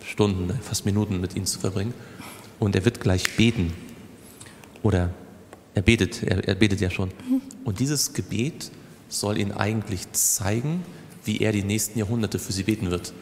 Stunden, 0.06 0.58
fast 0.62 0.86
Minuten 0.86 1.20
mit 1.20 1.36
ihnen 1.36 1.46
zu 1.46 1.60
verbringen. 1.60 1.94
Und 2.60 2.76
er 2.76 2.86
wird 2.86 3.02
gleich 3.02 3.36
beten. 3.36 3.74
Oder 4.82 5.10
er 5.74 5.82
betet, 5.82 6.24
er, 6.24 6.48
er 6.48 6.56
betet 6.56 6.80
ja 6.82 6.90
schon. 6.90 7.10
Mhm. 7.10 7.42
Und 7.64 7.80
dieses 7.80 8.14
Gebet 8.14 8.72
soll 9.14 9.38
ihnen 9.38 9.52
eigentlich 9.52 10.12
zeigen, 10.12 10.84
wie 11.26 11.40
er 11.40 11.52
die 11.52 11.64
nächsten 11.64 11.98
Jahrhunderte 12.00 12.40
für 12.40 12.52
sie 12.52 12.64
beten 12.64 12.92
wird, 12.92 13.14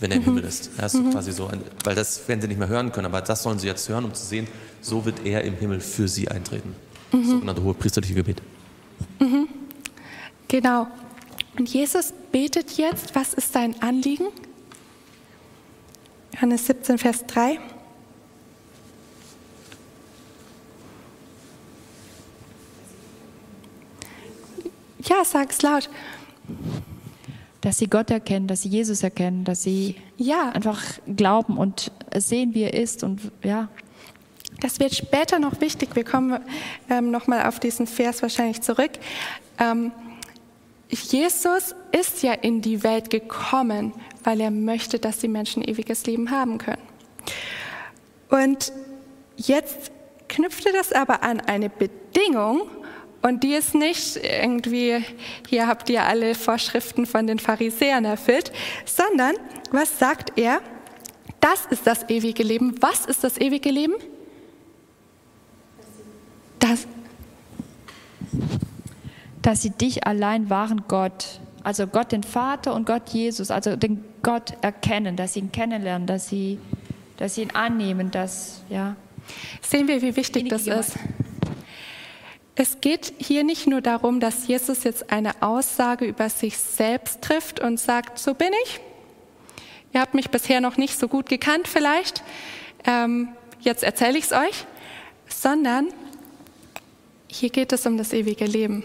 wenn 0.00 0.10
er 0.10 0.16
im 0.16 0.22
mhm. 0.22 0.26
Himmel 0.26 0.44
ist. 0.44 0.70
Ja, 0.78 0.86
ist 0.86 0.94
mhm. 0.94 1.10
quasi 1.10 1.32
so 1.32 1.46
ein, 1.46 1.60
weil 1.84 1.94
das 1.94 2.26
werden 2.28 2.40
sie 2.40 2.48
nicht 2.48 2.58
mehr 2.58 2.68
hören 2.68 2.92
können, 2.92 3.06
aber 3.06 3.20
das 3.20 3.42
sollen 3.42 3.58
sie 3.58 3.66
jetzt 3.66 3.88
hören, 3.88 4.04
um 4.04 4.14
zu 4.14 4.24
sehen, 4.24 4.46
so 4.80 5.04
wird 5.04 5.24
er 5.24 5.42
im 5.44 5.54
Himmel 5.54 5.80
für 5.80 6.08
sie 6.08 6.28
eintreten. 6.28 6.74
Mhm. 7.12 7.20
Das 7.20 7.30
sogenannte 7.30 7.62
hohe 7.62 7.74
priesterliche 7.74 8.14
Gebet. 8.14 8.42
Mhm. 9.20 9.48
Genau. 10.48 10.86
Und 11.58 11.68
Jesus 11.68 12.12
betet 12.32 12.72
jetzt, 12.76 13.14
was 13.14 13.34
ist 13.34 13.52
sein 13.52 13.80
Anliegen? 13.80 14.26
Johannes 16.34 16.66
17, 16.66 16.98
Vers 16.98 17.24
3. 17.26 17.58
Ja, 25.14 25.24
sag's 25.24 25.62
laut. 25.62 25.88
Dass 27.60 27.78
sie 27.78 27.86
Gott 27.86 28.10
erkennen, 28.10 28.48
dass 28.48 28.62
sie 28.62 28.68
Jesus 28.68 29.04
erkennen, 29.04 29.44
dass 29.44 29.62
sie 29.62 29.94
ja. 30.16 30.50
einfach 30.50 30.82
glauben 31.06 31.56
und 31.56 31.92
sehen, 32.16 32.52
wie 32.52 32.62
er 32.62 32.74
ist 32.74 33.04
und 33.04 33.20
ja. 33.44 33.68
Das 34.60 34.80
wird 34.80 34.94
später 34.94 35.38
noch 35.38 35.60
wichtig. 35.60 35.94
Wir 35.94 36.04
kommen 36.04 36.40
ähm, 36.90 37.12
nochmal 37.12 37.46
auf 37.46 37.60
diesen 37.60 37.86
Vers 37.86 38.22
wahrscheinlich 38.22 38.62
zurück. 38.62 38.90
Ähm, 39.58 39.92
Jesus 40.88 41.76
ist 41.92 42.22
ja 42.24 42.32
in 42.32 42.60
die 42.60 42.82
Welt 42.82 43.10
gekommen, 43.10 43.92
weil 44.24 44.40
er 44.40 44.50
möchte, 44.50 44.98
dass 44.98 45.18
die 45.18 45.28
Menschen 45.28 45.62
ewiges 45.62 46.06
Leben 46.06 46.32
haben 46.32 46.58
können. 46.58 46.82
Und 48.30 48.72
jetzt 49.36 49.92
knüpfte 50.28 50.72
das 50.72 50.92
aber 50.92 51.22
an 51.22 51.40
eine 51.40 51.70
Bedingung, 51.70 52.62
und 53.24 53.42
die 53.42 53.54
ist 53.54 53.74
nicht 53.74 54.20
irgendwie, 54.22 55.02
hier 55.48 55.66
habt 55.66 55.90
ihr 55.90 56.04
alle 56.04 56.36
Vorschriften 56.36 57.06
von 57.06 57.26
den 57.26 57.40
Pharisäern 57.40 58.04
erfüllt, 58.04 58.52
sondern 58.84 59.34
was 59.72 59.98
sagt 59.98 60.38
er? 60.38 60.60
das 61.44 61.66
ist 61.66 61.86
das 61.86 62.08
ewige 62.08 62.42
Leben. 62.42 62.74
Was 62.80 63.04
ist 63.04 63.22
das 63.22 63.36
ewige 63.36 63.70
Leben? 63.70 63.92
Das, 66.58 66.86
dass 69.42 69.60
sie 69.60 69.68
dich 69.68 70.06
allein 70.06 70.48
wahren 70.48 70.84
Gott, 70.88 71.40
also 71.62 71.86
Gott 71.86 72.12
den 72.12 72.22
Vater 72.22 72.74
und 72.74 72.86
Gott 72.86 73.10
Jesus, 73.10 73.50
also 73.50 73.76
den 73.76 74.02
Gott 74.22 74.54
erkennen, 74.62 75.16
dass 75.16 75.34
sie 75.34 75.40
ihn 75.40 75.52
kennenlernen, 75.52 76.06
dass 76.06 76.28
sie, 76.28 76.58
dass 77.18 77.34
sie 77.34 77.42
ihn 77.42 77.50
annehmen, 77.50 78.10
dass, 78.10 78.62
ja. 78.70 78.96
Sehen 79.60 79.86
wir, 79.86 80.00
wie 80.00 80.16
wichtig 80.16 80.48
das 80.48 80.66
ist. 80.66 80.98
Es 82.56 82.80
geht 82.80 83.14
hier 83.18 83.42
nicht 83.42 83.66
nur 83.66 83.80
darum, 83.80 84.20
dass 84.20 84.46
Jesus 84.46 84.84
jetzt 84.84 85.10
eine 85.10 85.42
Aussage 85.42 86.04
über 86.04 86.28
sich 86.28 86.56
selbst 86.56 87.20
trifft 87.22 87.58
und 87.58 87.80
sagt, 87.80 88.18
so 88.18 88.34
bin 88.34 88.50
ich. 88.64 88.80
Ihr 89.92 90.00
habt 90.00 90.14
mich 90.14 90.30
bisher 90.30 90.60
noch 90.60 90.76
nicht 90.76 90.98
so 90.98 91.08
gut 91.08 91.28
gekannt 91.28 91.66
vielleicht. 91.66 92.22
Ähm, 92.84 93.28
jetzt 93.60 93.82
erzähle 93.82 94.18
ich 94.18 94.26
es 94.26 94.32
euch. 94.32 94.66
Sondern 95.28 95.88
hier 97.26 97.50
geht 97.50 97.72
es 97.72 97.86
um 97.86 97.96
das 97.96 98.12
ewige 98.12 98.44
Leben. 98.44 98.84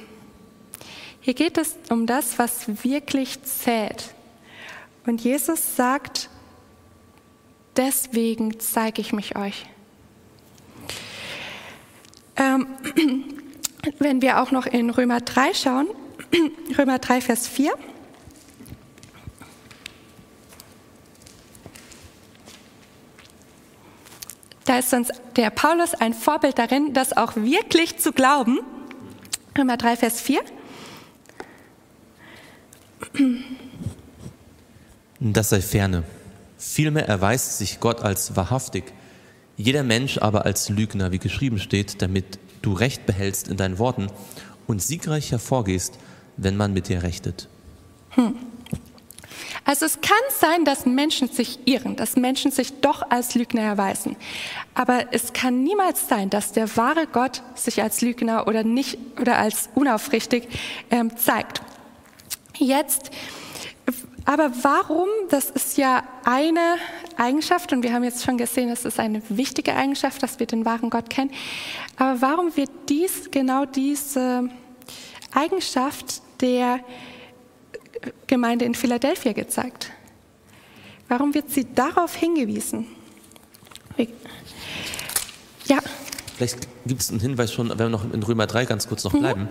Hier 1.21 1.35
geht 1.35 1.57
es 1.59 1.75
um 1.89 2.07
das, 2.07 2.39
was 2.39 2.83
wirklich 2.83 3.43
zählt. 3.43 4.15
Und 5.05 5.21
Jesus 5.21 5.75
sagt, 5.75 6.29
deswegen 7.77 8.59
zeige 8.59 9.01
ich 9.01 9.13
mich 9.13 9.35
euch. 9.35 9.65
Ähm, 12.35 12.67
wenn 13.99 14.21
wir 14.21 14.41
auch 14.41 14.51
noch 14.51 14.65
in 14.65 14.89
Römer 14.89 15.21
3 15.21 15.53
schauen, 15.53 15.87
Römer 16.77 16.99
3, 16.99 17.21
Vers 17.21 17.47
4. 17.47 17.71
Da 24.65 24.77
ist 24.77 24.93
uns 24.93 25.09
der 25.35 25.49
Paulus 25.49 25.95
ein 25.95 26.13
Vorbild 26.13 26.59
darin, 26.59 26.93
das 26.93 27.17
auch 27.17 27.35
wirklich 27.35 27.97
zu 27.97 28.11
glauben. 28.11 28.59
Römer 29.57 29.77
3, 29.77 29.97
Vers 29.97 30.21
4. 30.21 30.41
Das 35.19 35.49
sei 35.49 35.61
ferne. 35.61 36.03
Vielmehr 36.57 37.07
erweist 37.07 37.57
sich 37.57 37.79
Gott 37.79 38.01
als 38.01 38.35
wahrhaftig, 38.35 38.93
jeder 39.57 39.83
Mensch 39.83 40.17
aber 40.19 40.45
als 40.45 40.69
Lügner, 40.69 41.11
wie 41.11 41.19
geschrieben 41.19 41.59
steht, 41.59 42.01
damit 42.01 42.39
du 42.61 42.73
Recht 42.73 43.05
behältst 43.05 43.47
in 43.47 43.57
deinen 43.57 43.79
Worten 43.79 44.07
und 44.67 44.81
siegreich 44.81 45.31
hervorgehst, 45.31 45.97
wenn 46.37 46.57
man 46.57 46.73
mit 46.73 46.87
dir 46.87 47.03
rechtet. 47.03 47.47
Hm. 48.11 48.35
Also 49.65 49.85
es 49.85 50.01
kann 50.01 50.17
sein, 50.29 50.65
dass 50.65 50.85
Menschen 50.85 51.27
sich 51.27 51.59
irren, 51.65 51.95
dass 51.95 52.15
Menschen 52.15 52.51
sich 52.51 52.81
doch 52.81 53.11
als 53.11 53.35
Lügner 53.35 53.61
erweisen. 53.61 54.15
Aber 54.73 55.05
es 55.11 55.33
kann 55.33 55.63
niemals 55.63 56.07
sein, 56.07 56.29
dass 56.29 56.51
der 56.53 56.75
wahre 56.75 57.07
Gott 57.07 57.43
sich 57.55 57.81
als 57.81 58.01
Lügner 58.01 58.47
oder 58.47 58.63
nicht 58.63 58.97
oder 59.19 59.37
als 59.37 59.69
unaufrichtig 59.75 60.47
ähm, 60.89 61.15
zeigt. 61.17 61.61
Jetzt, 62.57 63.11
aber 64.25 64.51
warum? 64.61 65.07
Das 65.29 65.49
ist 65.49 65.77
ja 65.77 66.03
eine 66.23 66.75
Eigenschaft 67.17 67.73
und 67.73 67.83
wir 67.83 67.93
haben 67.93 68.03
jetzt 68.03 68.23
schon 68.23 68.37
gesehen, 68.37 68.69
es 68.69 68.85
ist 68.85 68.99
eine 68.99 69.21
wichtige 69.29 69.75
Eigenschaft, 69.75 70.21
dass 70.23 70.39
wir 70.39 70.47
den 70.47 70.65
wahren 70.65 70.89
Gott 70.89 71.09
kennen. 71.09 71.31
Aber 71.97 72.21
warum 72.21 72.55
wird 72.55 72.69
dies 72.87 73.29
genau 73.31 73.65
diese 73.65 74.49
Eigenschaft 75.33 76.21
der 76.41 76.79
Gemeinde 78.27 78.65
in 78.65 78.75
Philadelphia 78.75 79.33
gezeigt? 79.33 79.91
Warum 81.07 81.33
wird 81.33 81.49
sie 81.49 81.65
darauf 81.73 82.15
hingewiesen? 82.15 82.87
Ja. 85.65 85.79
Vielleicht 86.37 86.67
gibt 86.85 87.01
es 87.01 87.09
einen 87.09 87.19
Hinweis 87.19 87.51
schon, 87.51 87.69
wenn 87.69 87.79
wir 87.79 87.89
noch 87.89 88.11
in 88.11 88.23
Römer 88.23 88.47
3 88.47 88.65
ganz 88.65 88.87
kurz 88.87 89.03
noch 89.03 89.13
mhm. 89.13 89.19
bleiben, 89.19 89.47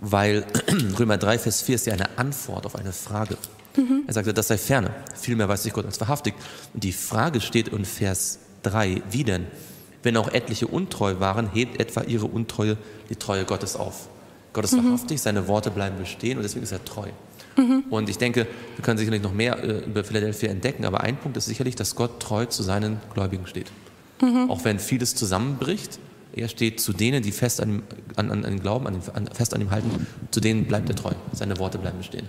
weil 0.00 0.44
Römer 0.98 1.16
3, 1.16 1.38
Vers 1.38 1.62
4 1.62 1.74
ist 1.74 1.86
ja 1.86 1.94
eine 1.94 2.18
Antwort 2.18 2.66
auf 2.66 2.76
eine 2.76 2.92
Frage. 2.92 3.38
Mhm. 3.76 4.04
Er 4.06 4.14
sagte, 4.14 4.34
das 4.34 4.48
sei 4.48 4.58
ferne, 4.58 4.90
vielmehr 5.14 5.48
weiß 5.48 5.62
sich 5.62 5.72
Gott 5.72 5.86
als 5.86 6.00
wahrhaftig. 6.00 6.34
Und 6.74 6.84
die 6.84 6.92
Frage 6.92 7.40
steht 7.40 7.68
in 7.68 7.84
Vers 7.84 8.38
3, 8.62 9.02
wie 9.10 9.24
denn? 9.24 9.46
Wenn 10.02 10.16
auch 10.16 10.32
etliche 10.32 10.66
untreu 10.66 11.20
waren, 11.20 11.50
hebt 11.52 11.80
etwa 11.80 12.02
ihre 12.02 12.26
Untreue 12.26 12.76
die 13.08 13.16
Treue 13.16 13.44
Gottes 13.44 13.76
auf. 13.76 14.08
Gott 14.52 14.64
ist 14.64 14.72
mhm. 14.72 14.84
wahrhaftig, 14.84 15.20
seine 15.20 15.48
Worte 15.48 15.70
bleiben 15.70 15.96
bestehen 15.98 16.36
und 16.36 16.42
deswegen 16.42 16.64
ist 16.64 16.72
er 16.72 16.84
treu. 16.84 17.08
Mhm. 17.56 17.84
Und 17.90 18.08
ich 18.08 18.18
denke, 18.18 18.46
wir 18.76 18.82
können 18.82 18.98
sicherlich 18.98 19.22
noch 19.22 19.32
mehr 19.32 19.62
äh, 19.62 19.84
über 19.84 20.04
Philadelphia 20.04 20.50
entdecken, 20.50 20.84
aber 20.84 21.02
ein 21.02 21.16
Punkt 21.16 21.36
ist 21.36 21.46
sicherlich, 21.46 21.76
dass 21.76 21.94
Gott 21.94 22.20
treu 22.20 22.46
zu 22.46 22.62
seinen 22.62 22.98
Gläubigen 23.14 23.46
steht. 23.46 23.70
Mhm. 24.20 24.50
Auch 24.50 24.64
wenn 24.64 24.78
vieles 24.78 25.14
zusammenbricht, 25.14 25.98
er 26.34 26.48
steht 26.48 26.80
zu 26.80 26.92
denen, 26.92 27.22
die 27.22 27.32
fest 27.32 27.60
an 27.60 27.68
ihm, 27.68 27.82
an, 28.16 28.30
an, 28.30 28.44
an 28.44 28.60
glauben, 28.60 28.86
an, 28.86 29.02
an, 29.12 29.26
fest 29.32 29.54
an 29.54 29.60
ihm 29.60 29.70
halten, 29.70 30.06
zu 30.30 30.40
denen 30.40 30.64
bleibt 30.64 30.88
er 30.88 30.96
treu. 30.96 31.12
Seine 31.32 31.58
Worte 31.58 31.78
bleiben 31.78 31.98
bestehen. 31.98 32.28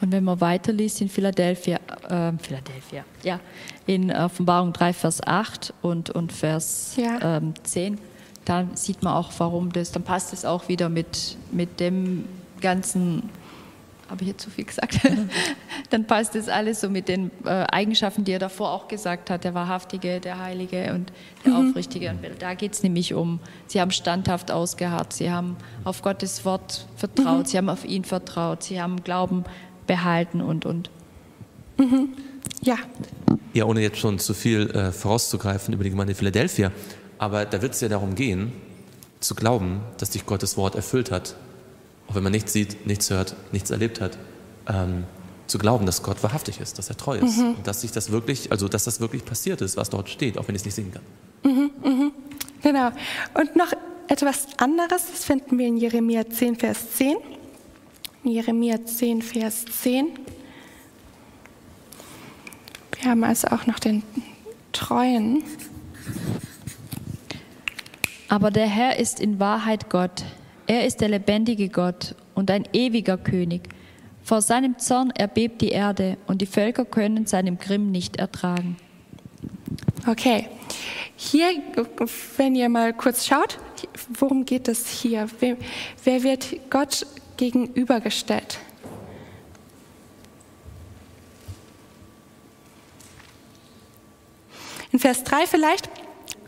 Und 0.00 0.12
wenn 0.12 0.24
man 0.24 0.40
weiterliest 0.40 1.00
in 1.00 1.08
Philadelphia, 1.08 1.78
äh, 2.08 2.32
Philadelphia, 2.38 3.04
ja, 3.22 3.40
in 3.86 4.12
Offenbarung 4.12 4.72
3, 4.72 4.92
Vers 4.92 5.26
8 5.26 5.74
und, 5.82 6.10
und 6.10 6.32
Vers 6.32 6.94
ja. 6.96 7.36
ähm, 7.38 7.54
10, 7.62 7.98
dann 8.44 8.76
sieht 8.76 9.02
man 9.02 9.14
auch, 9.14 9.30
warum 9.38 9.72
das, 9.72 9.92
dann 9.92 10.04
passt 10.04 10.32
es 10.32 10.44
auch 10.44 10.68
wieder 10.68 10.88
mit, 10.88 11.36
mit 11.50 11.80
dem 11.80 12.24
ganzen 12.60 13.30
habe 14.08 14.22
ich 14.22 14.28
jetzt 14.28 14.42
zu 14.42 14.50
viel 14.50 14.64
gesagt? 14.64 15.00
dann 15.90 16.06
passt 16.06 16.34
das 16.34 16.48
alles 16.48 16.80
so 16.80 16.88
mit 16.88 17.08
den 17.08 17.30
äh, 17.44 17.64
Eigenschaften, 17.70 18.24
die 18.24 18.32
er 18.32 18.38
davor 18.38 18.72
auch 18.72 18.88
gesagt 18.88 19.30
hat, 19.30 19.44
der 19.44 19.54
Wahrhaftige, 19.54 20.20
der 20.20 20.38
Heilige 20.38 20.94
und 20.94 21.12
der 21.44 21.52
mhm. 21.52 21.70
Aufrichtige. 21.70 22.10
Und 22.10 22.24
da 22.38 22.54
geht 22.54 22.72
es 22.72 22.82
nämlich 22.82 23.14
um, 23.14 23.40
sie 23.66 23.80
haben 23.80 23.90
standhaft 23.90 24.50
ausgeharrt, 24.50 25.12
sie 25.12 25.30
haben 25.30 25.56
auf 25.84 26.02
Gottes 26.02 26.44
Wort 26.44 26.86
vertraut, 26.96 27.40
mhm. 27.40 27.44
sie 27.44 27.58
haben 27.58 27.68
auf 27.68 27.84
ihn 27.84 28.04
vertraut, 28.04 28.62
sie 28.62 28.80
haben 28.80 29.04
Glauben 29.04 29.44
behalten 29.88 30.40
und, 30.40 30.64
und. 30.64 30.90
Mhm. 31.78 32.10
Ja. 32.62 32.76
Ja, 33.54 33.64
ohne 33.64 33.80
jetzt 33.80 33.98
schon 33.98 34.20
zu 34.20 34.34
viel 34.34 34.70
äh, 34.70 34.92
vorauszugreifen 34.92 35.74
über 35.74 35.82
die 35.82 35.90
Gemeinde 35.90 36.14
Philadelphia, 36.14 36.70
aber 37.18 37.44
da 37.44 37.60
wird 37.60 37.74
es 37.74 37.80
ja 37.80 37.88
darum 37.88 38.14
gehen, 38.14 38.52
zu 39.18 39.34
glauben, 39.34 39.80
dass 39.96 40.12
sich 40.12 40.24
Gottes 40.26 40.56
Wort 40.56 40.76
erfüllt 40.76 41.10
hat 41.10 41.34
auch 42.08 42.14
wenn 42.14 42.22
man 42.22 42.32
nichts 42.32 42.52
sieht, 42.52 42.86
nichts 42.86 43.10
hört, 43.10 43.36
nichts 43.52 43.70
erlebt 43.70 44.00
hat, 44.00 44.18
ähm, 44.66 45.04
zu 45.46 45.58
glauben, 45.58 45.86
dass 45.86 46.02
Gott 46.02 46.22
wahrhaftig 46.22 46.60
ist, 46.60 46.78
dass 46.78 46.88
er 46.88 46.96
treu 46.96 47.18
ist 47.18 47.38
mhm. 47.38 47.54
und 47.56 47.66
dass 47.66 47.82
sich 47.82 47.92
das 47.92 48.10
wirklich, 48.10 48.50
also 48.50 48.68
dass 48.68 48.84
das 48.84 49.00
wirklich 49.00 49.24
passiert 49.24 49.60
ist, 49.60 49.76
was 49.76 49.90
dort 49.90 50.08
steht, 50.08 50.38
auch 50.38 50.48
wenn 50.48 50.54
ich 50.54 50.62
es 50.62 50.66
nicht 50.66 50.74
sehen 50.74 50.92
kann. 50.92 51.02
Mhm, 51.44 51.70
mhm. 51.82 52.12
Genau. 52.62 52.90
Und 53.34 53.56
noch 53.56 53.72
etwas 54.08 54.46
anderes, 54.56 55.06
das 55.10 55.24
finden 55.24 55.58
wir 55.58 55.66
in 55.66 55.76
Jeremia 55.76 56.28
10, 56.28 56.56
Vers 56.56 56.92
10. 56.96 57.16
Jeremia 58.24 58.84
10, 58.84 59.22
Vers 59.22 59.64
10. 59.64 60.08
Wir 63.00 63.10
haben 63.10 63.22
also 63.22 63.48
auch 63.48 63.66
noch 63.66 63.78
den 63.78 64.02
Treuen. 64.72 65.44
Aber 68.28 68.50
der 68.50 68.66
Herr 68.66 68.98
ist 68.98 69.20
in 69.20 69.38
Wahrheit 69.38 69.88
Gott, 69.88 70.24
er 70.66 70.84
ist 70.84 71.00
der 71.00 71.08
lebendige 71.08 71.68
Gott 71.68 72.14
und 72.34 72.50
ein 72.50 72.64
ewiger 72.72 73.16
König. 73.16 73.68
Vor 74.22 74.42
seinem 74.42 74.78
Zorn 74.78 75.10
erbebt 75.10 75.62
die 75.62 75.70
Erde 75.70 76.18
und 76.26 76.42
die 76.42 76.46
Völker 76.46 76.84
können 76.84 77.24
seinem 77.24 77.58
Grimm 77.58 77.90
nicht 77.90 78.16
ertragen. 78.16 78.76
Okay, 80.06 80.48
hier, 81.16 81.46
wenn 82.36 82.54
ihr 82.54 82.68
mal 82.68 82.92
kurz 82.92 83.26
schaut, 83.26 83.58
worum 84.18 84.44
geht 84.44 84.68
es 84.68 84.88
hier? 84.88 85.28
Wer, 85.40 85.56
wer 86.04 86.22
wird 86.22 86.56
Gott 86.68 87.06
gegenübergestellt? 87.38 88.58
In 94.92 94.98
Vers 94.98 95.24
3 95.24 95.46
vielleicht, 95.46 95.88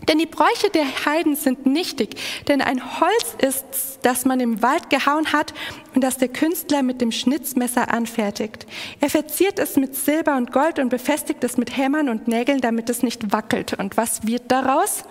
denn 0.09 0.18
die 0.18 0.26
Bräuche 0.26 0.70
der 0.72 1.05
Heiden 1.05 1.37
sind 1.37 1.66
nichtig, 1.66 2.16
denn 2.48 2.62
ein 2.62 3.00
Holz 3.00 3.37
ist, 3.38 4.00
das 4.03 4.24
man 4.24 4.40
im 4.40 4.62
Wald 4.62 4.90
gehauen 4.90 5.33
hat 5.33 5.53
und 5.94 6.03
das 6.03 6.18
der 6.18 6.29
Künstler 6.29 6.83
mit 6.83 7.00
dem 7.00 7.12
Schnitzmesser 7.12 7.92
anfertigt. 7.92 8.66
Er 9.00 9.11
verziert 9.11 9.59
es 9.59 9.76
mit 9.76 9.94
Silber 9.94 10.37
und 10.37 10.53
Gold 10.53 10.79
und 10.79 10.88
befestigt 10.88 11.44
es 11.44 11.59
mit 11.59 11.76
Hämmern 11.76 12.09
und 12.09 12.29
Nägeln, 12.29 12.61
damit 12.61 12.88
es 12.90 13.03
nicht 13.03 13.33
wackelt. 13.33 13.74
Und 13.74 13.96
was 13.96 14.26
wird 14.26 14.50
daraus? 14.50 15.05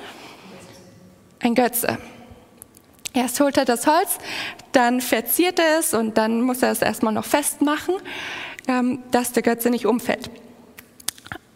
Ein 1.40 1.56
Götze. 1.56 1.98
Erst 3.14 3.40
holt 3.40 3.58
er 3.58 3.66
das 3.66 3.88
Holz, 3.88 4.18
dann 4.72 5.02
verziert 5.02 5.60
er 5.60 5.80
es 5.80 5.94
und 5.94 6.18
dann 6.18 6.42
muss 6.42 6.62
er 6.62 6.72
es 6.72 6.82
erstmal 6.82 7.14
noch 7.14 7.26
festmachen, 7.26 7.96
ähm, 8.68 9.00
dass 9.12 9.32
der 9.32 9.44
Götze 9.44 9.70
nicht 9.70 9.86
umfällt. 9.86 10.30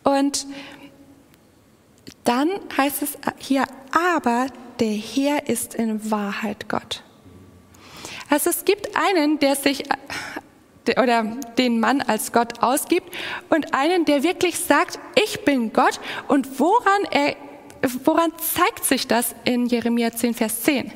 Und 0.04 0.48
dann 2.24 2.50
heißt 2.76 3.04
es 3.04 3.18
hier, 3.38 3.66
aber 3.92 4.48
der 4.80 4.94
Herr 4.94 5.48
ist 5.48 5.76
in 5.76 6.10
Wahrheit 6.10 6.68
Gott. 6.70 7.04
Also 8.30 8.50
es 8.50 8.66
gibt 8.66 8.90
einen, 8.96 9.40
der 9.40 9.56
sich 9.56 9.84
oder 11.02 11.24
den 11.58 11.80
Mann 11.80 12.02
als 12.02 12.34
Gott 12.34 12.62
ausgibt 12.62 13.14
und 13.50 13.74
einen, 13.74 14.06
der 14.06 14.24
wirklich 14.24 14.60
sagt, 14.60 15.00
ich 15.24 15.46
bin 15.46 15.72
Gott 15.72 16.00
und 16.28 16.60
woran, 16.60 17.04
er, 17.12 17.36
woran 18.04 18.34
zeigt 18.38 18.84
sich 18.84 19.08
das 19.08 19.34
in 19.46 19.68
Jeremia 19.68 20.12
10, 20.12 20.34
Vers 20.34 20.64
10? 20.64 20.92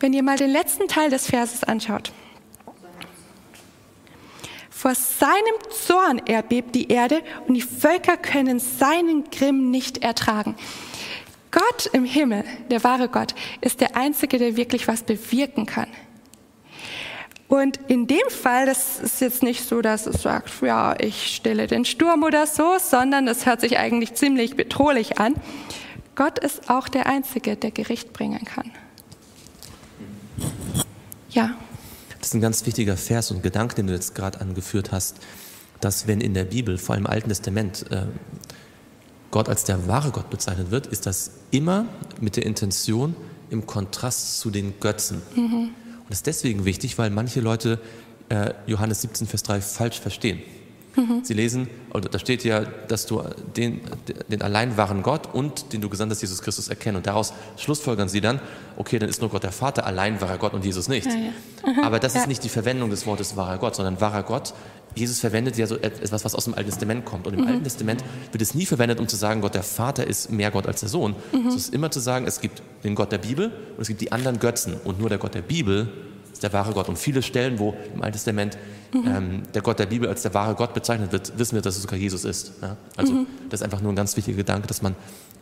Wenn 0.00 0.12
ihr 0.12 0.22
mal 0.22 0.36
den 0.36 0.50
letzten 0.50 0.88
Teil 0.88 1.10
des 1.10 1.26
Verses 1.26 1.64
anschaut. 1.64 2.12
Vor 4.70 4.94
seinem 4.94 5.56
Zorn 5.70 6.18
erbebt 6.26 6.74
die 6.74 6.88
Erde 6.88 7.22
und 7.48 7.54
die 7.54 7.62
Völker 7.62 8.16
können 8.16 8.58
seinen 8.60 9.30
Grimm 9.30 9.70
nicht 9.70 9.98
ertragen. 9.98 10.54
Gott 11.50 11.86
im 11.94 12.04
Himmel, 12.04 12.44
der 12.70 12.84
wahre 12.84 13.08
Gott, 13.08 13.34
ist 13.62 13.80
der 13.80 13.96
Einzige, 13.96 14.36
der 14.36 14.56
wirklich 14.56 14.86
was 14.86 15.02
bewirken 15.02 15.64
kann. 15.64 15.88
Und 17.48 17.78
in 17.88 18.06
dem 18.06 18.28
Fall, 18.28 18.66
das 18.66 19.00
ist 19.00 19.20
jetzt 19.20 19.42
nicht 19.42 19.66
so, 19.66 19.80
dass 19.80 20.06
es 20.06 20.22
sagt, 20.22 20.50
ja, 20.62 20.94
ich 20.98 21.34
stille 21.34 21.66
den 21.66 21.84
Sturm 21.84 22.24
oder 22.24 22.46
so, 22.46 22.76
sondern 22.78 23.28
es 23.28 23.46
hört 23.46 23.60
sich 23.60 23.78
eigentlich 23.78 24.14
ziemlich 24.14 24.56
bedrohlich 24.56 25.18
an. 25.18 25.34
Gott 26.16 26.38
ist 26.38 26.68
auch 26.68 26.88
der 26.88 27.06
Einzige, 27.06 27.56
der 27.56 27.70
Gericht 27.70 28.12
bringen 28.12 28.44
kann. 28.44 28.72
Ja. 31.30 31.56
Das 32.18 32.28
ist 32.28 32.34
ein 32.34 32.40
ganz 32.40 32.64
wichtiger 32.66 32.96
Vers 32.96 33.30
und 33.30 33.42
Gedanke, 33.42 33.74
den 33.76 33.86
du 33.86 33.92
jetzt 33.92 34.14
gerade 34.14 34.40
angeführt 34.40 34.92
hast, 34.92 35.16
dass 35.80 36.06
wenn 36.06 36.20
in 36.20 36.34
der 36.34 36.44
Bibel, 36.44 36.78
vor 36.78 36.94
allem 36.94 37.04
im 37.04 37.10
Alten 37.10 37.28
Testament, 37.28 37.90
äh, 37.90 38.06
Gott 39.30 39.48
als 39.48 39.64
der 39.64 39.86
wahre 39.86 40.10
Gott 40.10 40.30
bezeichnet 40.30 40.70
wird, 40.70 40.86
ist 40.86 41.06
das 41.06 41.32
immer 41.50 41.86
mit 42.20 42.36
der 42.36 42.46
Intention 42.46 43.14
im 43.50 43.66
Kontrast 43.66 44.40
zu 44.40 44.50
den 44.50 44.80
Götzen. 44.80 45.22
Mhm. 45.34 45.70
Und 45.98 46.10
das 46.10 46.18
ist 46.18 46.26
deswegen 46.26 46.64
wichtig, 46.64 46.96
weil 46.98 47.10
manche 47.10 47.40
Leute 47.40 47.80
äh, 48.28 48.54
Johannes 48.66 49.02
17, 49.02 49.26
Vers 49.26 49.42
3 49.42 49.60
falsch 49.60 50.00
verstehen. 50.00 50.40
Mhm. 50.96 51.20
Sie 51.22 51.34
lesen, 51.34 51.68
oder 51.92 52.08
da 52.08 52.18
steht 52.18 52.44
ja, 52.44 52.60
dass 52.60 53.06
du 53.06 53.22
den, 53.56 53.80
den 54.28 54.42
allein 54.42 54.76
wahren 54.76 55.02
Gott 55.02 55.32
und 55.32 55.72
den 55.72 55.80
du 55.80 55.88
gesandt 55.88 56.12
hast, 56.12 56.22
Jesus 56.22 56.42
Christus, 56.42 56.68
erkennen. 56.68 56.96
Und 56.96 57.06
daraus 57.06 57.32
schlussfolgern 57.56 58.08
sie 58.08 58.20
dann, 58.20 58.40
okay, 58.76 58.98
dann 58.98 59.08
ist 59.08 59.20
nur 59.20 59.30
Gott 59.30 59.42
der 59.42 59.52
Vater, 59.52 59.86
allein 59.86 60.20
wahrer 60.20 60.38
Gott 60.38 60.54
und 60.54 60.64
Jesus 60.64 60.88
nicht. 60.88 61.06
Ja, 61.06 61.12
ja. 61.14 61.72
Mhm. 61.72 61.84
Aber 61.84 61.98
das 61.98 62.14
ja. 62.14 62.20
ist 62.20 62.26
nicht 62.28 62.44
die 62.44 62.48
Verwendung 62.48 62.90
des 62.90 63.06
Wortes 63.06 63.36
wahrer 63.36 63.58
Gott, 63.58 63.76
sondern 63.76 64.00
wahrer 64.00 64.22
Gott. 64.22 64.54
Jesus 64.94 65.20
verwendet 65.20 65.58
ja 65.58 65.66
so 65.66 65.76
etwas, 65.76 66.24
was 66.24 66.34
aus 66.34 66.44
dem 66.44 66.54
Alten 66.54 66.70
Testament 66.70 67.04
kommt. 67.04 67.26
Und 67.26 67.34
im 67.34 67.40
mhm. 67.42 67.48
Alten 67.48 67.64
Testament 67.64 68.02
wird 68.32 68.40
es 68.40 68.54
nie 68.54 68.64
verwendet, 68.64 68.98
um 68.98 69.08
zu 69.08 69.16
sagen, 69.16 69.42
Gott 69.42 69.54
der 69.54 69.62
Vater 69.62 70.06
ist 70.06 70.30
mehr 70.30 70.50
Gott 70.50 70.66
als 70.66 70.80
der 70.80 70.88
Sohn. 70.88 71.14
Mhm. 71.32 71.48
Es 71.48 71.54
ist 71.54 71.74
immer 71.74 71.90
zu 71.90 72.00
sagen, 72.00 72.26
es 72.26 72.40
gibt 72.40 72.62
den 72.82 72.94
Gott 72.94 73.12
der 73.12 73.18
Bibel 73.18 73.52
und 73.76 73.82
es 73.82 73.88
gibt 73.88 74.00
die 74.00 74.12
anderen 74.12 74.38
Götzen. 74.38 74.74
Und 74.84 74.98
nur 74.98 75.10
der 75.10 75.18
Gott 75.18 75.34
der 75.34 75.42
Bibel 75.42 75.88
ist 76.36 76.42
der 76.42 76.52
wahre 76.52 76.72
Gott. 76.72 76.88
Und 76.88 76.98
viele 76.98 77.22
Stellen, 77.22 77.58
wo 77.58 77.74
im 77.94 78.02
Alten 78.02 78.12
Testament 78.12 78.56
mhm. 78.92 79.06
ähm, 79.06 79.42
der 79.54 79.62
Gott 79.62 79.78
der 79.78 79.86
Bibel 79.86 80.08
als 80.08 80.22
der 80.22 80.34
wahre 80.34 80.54
Gott 80.54 80.74
bezeichnet 80.74 81.12
wird, 81.12 81.38
wissen 81.38 81.54
wir, 81.54 81.62
dass 81.62 81.76
es 81.76 81.82
sogar 81.82 81.98
Jesus 81.98 82.24
ist. 82.24 82.52
Ja? 82.62 82.76
Also 82.96 83.12
mhm. 83.12 83.26
das 83.48 83.60
ist 83.60 83.64
einfach 83.64 83.80
nur 83.80 83.92
ein 83.92 83.96
ganz 83.96 84.16
wichtiger 84.16 84.36
Gedanke, 84.36 84.66
dass 84.66 84.82
man 84.82 84.94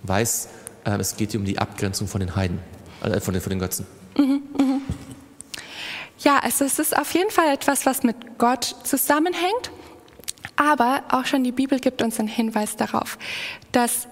weiß, 0.04 0.48
äh, 0.84 0.98
es 0.98 1.16
geht 1.16 1.32
hier 1.32 1.40
um 1.40 1.46
die 1.46 1.58
Abgrenzung 1.58 2.08
von 2.08 2.20
den 2.20 2.36
Heiden, 2.36 2.60
äh, 3.02 3.20
von, 3.20 3.34
den, 3.34 3.42
von 3.42 3.50
den 3.50 3.58
Götzen. 3.58 3.86
Mhm. 4.16 4.42
mhm. 4.58 4.82
Ja, 6.20 6.38
also 6.38 6.64
es 6.64 6.78
ist 6.78 6.96
auf 6.96 7.12
jeden 7.12 7.30
Fall 7.30 7.52
etwas, 7.52 7.84
was 7.84 8.02
mit 8.02 8.16
Gott 8.38 8.64
zusammenhängt. 8.84 9.70
Aber 10.56 11.02
auch 11.10 11.26
schon 11.26 11.42
die 11.44 11.52
Bibel 11.52 11.80
gibt 11.80 12.00
uns 12.00 12.18
einen 12.18 12.28
Hinweis 12.28 12.76
darauf, 12.76 13.18
dass 13.72 14.06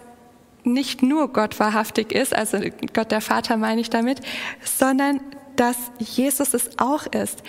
nicht 0.65 1.03
nur 1.03 1.33
Gott 1.33 1.59
wahrhaftig 1.59 2.13
ist, 2.13 2.35
also 2.35 2.59
Gott 2.93 3.13
der 3.13 3.21
Vater 3.21 3.57
meine 3.57 3.81
ich 3.81 3.91
damit, 3.91 4.21
sondern 4.65 5.21
dass 5.63 5.77
Jesus 6.01 6.55
es 6.55 6.77
auch 6.77 7.07
ist. 7.07 7.41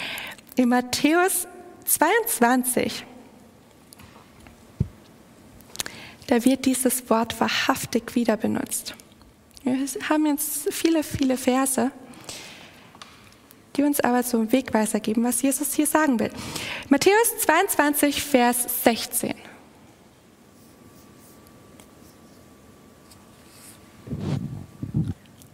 In 0.55 0.69
Matthäus 0.69 1.47
22, 1.85 3.03
da 6.27 6.45
wird 6.45 6.63
dieses 6.65 7.09
Wort 7.09 7.39
wahrhaftig 7.41 8.13
wieder 8.13 8.37
benutzt. 8.37 8.93
Wir 9.63 9.79
haben 10.09 10.27
jetzt 10.27 10.71
viele, 10.71 11.01
viele 11.01 11.37
Verse, 11.37 11.89
die 13.75 13.81
uns 13.81 13.99
aber 13.99 14.21
so 14.21 14.37
einen 14.37 14.51
Wegweiser 14.51 14.99
geben, 14.99 15.23
was 15.23 15.41
Jesus 15.41 15.73
hier 15.73 15.87
sagen 15.87 16.19
will. 16.19 16.29
Matthäus 16.89 17.39
22, 17.39 18.21
Vers 18.21 18.83
16. 18.83 19.33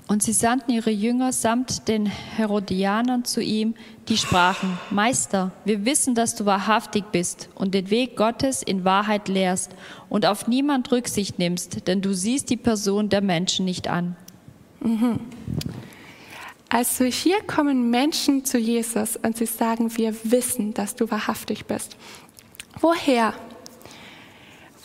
Und 0.10 0.24
sie 0.24 0.34
sandten 0.34 0.72
ihre 0.72 0.90
Jünger 0.90 1.32
samt 1.32 1.88
den 1.88 2.08
Herodianern 2.08 3.26
zu 3.26 3.42
ihm, 3.42 3.76
die 4.08 4.18
sprachen, 4.18 4.80
Meister, 4.90 5.52
wir 5.66 5.86
wissen, 5.86 6.16
dass 6.16 6.34
du 6.34 6.48
wahrhaftig 6.48 7.04
bist 7.12 7.48
und 7.54 7.76
den 7.76 7.92
Weg 7.92 8.16
Gottes 8.16 8.64
in 8.64 8.84
Wahrheit 8.84 9.28
lehrst 9.28 9.72
und 10.10 10.26
auf 10.26 10.48
niemand 10.48 10.92
Rücksicht 10.92 11.38
nimmst, 11.38 11.88
denn 11.88 12.02
du 12.02 12.14
siehst 12.14 12.50
die 12.50 12.58
Person 12.58 13.10
der 13.10 13.22
Menschen 13.22 13.66
nicht 13.66 13.88
an. 13.88 14.16
Mhm. 14.80 15.20
Also 16.70 17.06
hier 17.06 17.44
kommen 17.44 17.92
Menschen 17.92 18.46
zu 18.46 18.58
Jesus 18.58 19.16
und 19.16 19.38
sie 19.38 19.46
sagen, 19.46 19.96
wir 19.96 20.16
wissen, 20.24 20.74
dass 20.74 20.96
du 20.96 21.12
wahrhaftig 21.12 21.68
bist. 21.68 21.98
Woher? 22.82 23.36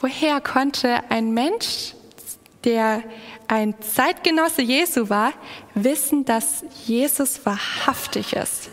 Woher 0.02 0.42
konnte 0.42 0.98
ein 1.08 1.32
Mensch, 1.32 1.94
der 2.64 3.02
ein 3.48 3.74
Zeitgenosse 3.80 4.62
Jesu 4.62 5.08
war, 5.08 5.32
wissen, 5.74 6.24
dass 6.24 6.64
Jesus 6.84 7.44
wahrhaftig 7.44 8.34
ist. 8.34 8.70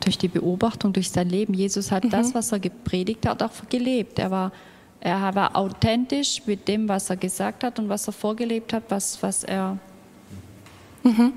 Durch 0.00 0.18
die 0.18 0.28
Beobachtung, 0.28 0.92
durch 0.92 1.10
sein 1.10 1.28
Leben. 1.28 1.54
Jesus 1.54 1.90
hat 1.90 2.04
mhm. 2.04 2.10
das, 2.10 2.34
was 2.34 2.52
er 2.52 2.60
gepredigt 2.60 3.26
hat, 3.26 3.42
auch 3.42 3.50
gelebt. 3.68 4.18
Er 4.18 4.30
war, 4.30 4.52
er 5.00 5.34
war 5.34 5.56
authentisch 5.56 6.42
mit 6.46 6.68
dem, 6.68 6.88
was 6.88 7.10
er 7.10 7.16
gesagt 7.16 7.64
hat 7.64 7.78
und 7.78 7.88
was 7.88 8.06
er 8.06 8.12
vorgelebt 8.12 8.72
hat, 8.72 8.84
was, 8.88 9.22
was 9.22 9.42
er. 9.44 9.78
Mhm. 11.02 11.32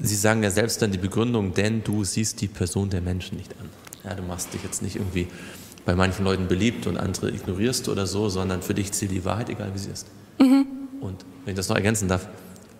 Sie 0.00 0.16
sagen 0.16 0.42
ja 0.42 0.50
selbst 0.50 0.82
dann 0.82 0.90
die 0.90 0.98
Begründung, 0.98 1.54
denn 1.54 1.84
du 1.84 2.02
siehst 2.02 2.40
die 2.40 2.48
Person 2.48 2.90
der 2.90 3.00
Menschen 3.00 3.36
nicht 3.36 3.52
an. 3.60 3.68
Ja, 4.04 4.14
du 4.14 4.22
machst 4.22 4.52
dich 4.52 4.62
jetzt 4.64 4.82
nicht 4.82 4.96
irgendwie 4.96 5.28
bei 5.84 5.94
manchen 5.94 6.24
Leuten 6.24 6.48
beliebt 6.48 6.86
und 6.86 6.96
andere 6.96 7.30
ignorierst 7.30 7.88
oder 7.88 8.06
so, 8.06 8.28
sondern 8.28 8.62
für 8.62 8.74
dich 8.74 8.92
zählt 8.92 9.10
die 9.10 9.24
Wahrheit, 9.24 9.48
egal 9.48 9.72
wie 9.74 9.78
sie 9.78 9.90
ist. 9.90 10.06
Mhm. 10.38 10.66
Und 11.00 11.24
wenn 11.44 11.52
ich 11.52 11.56
das 11.56 11.68
noch 11.68 11.76
ergänzen 11.76 12.08
darf, 12.08 12.28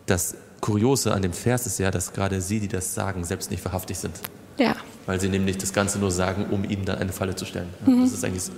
das 0.07 0.37
Kuriose 0.61 1.12
an 1.12 1.23
dem 1.23 1.33
Vers 1.33 1.67
ist 1.67 1.79
ja, 1.79 1.91
dass 1.91 2.12
gerade 2.12 2.41
sie, 2.41 2.61
die 2.61 2.69
das 2.69 2.95
sagen, 2.95 3.25
selbst 3.25 3.51
nicht 3.51 3.65
wahrhaftig 3.65 3.99
sind. 3.99 4.15
Ja. 4.59 4.77
Weil 5.07 5.21
sie 5.21 5.29
nämlich 5.29 5.59
das 5.59 5.73
Ganze 5.73 5.99
nur 5.99 6.11
sagen, 6.11 6.47
um 6.51 6.62
ihnen 6.65 6.85
dann 6.85 6.99
eine 6.99 7.12
Falle 7.12 7.35
zu 7.35 7.45
stellen. 7.45 7.69
Mhm. 7.85 8.03
Das 8.03 8.12
ist 8.12 8.25
eigentlich 8.25 8.45
so 8.45 8.53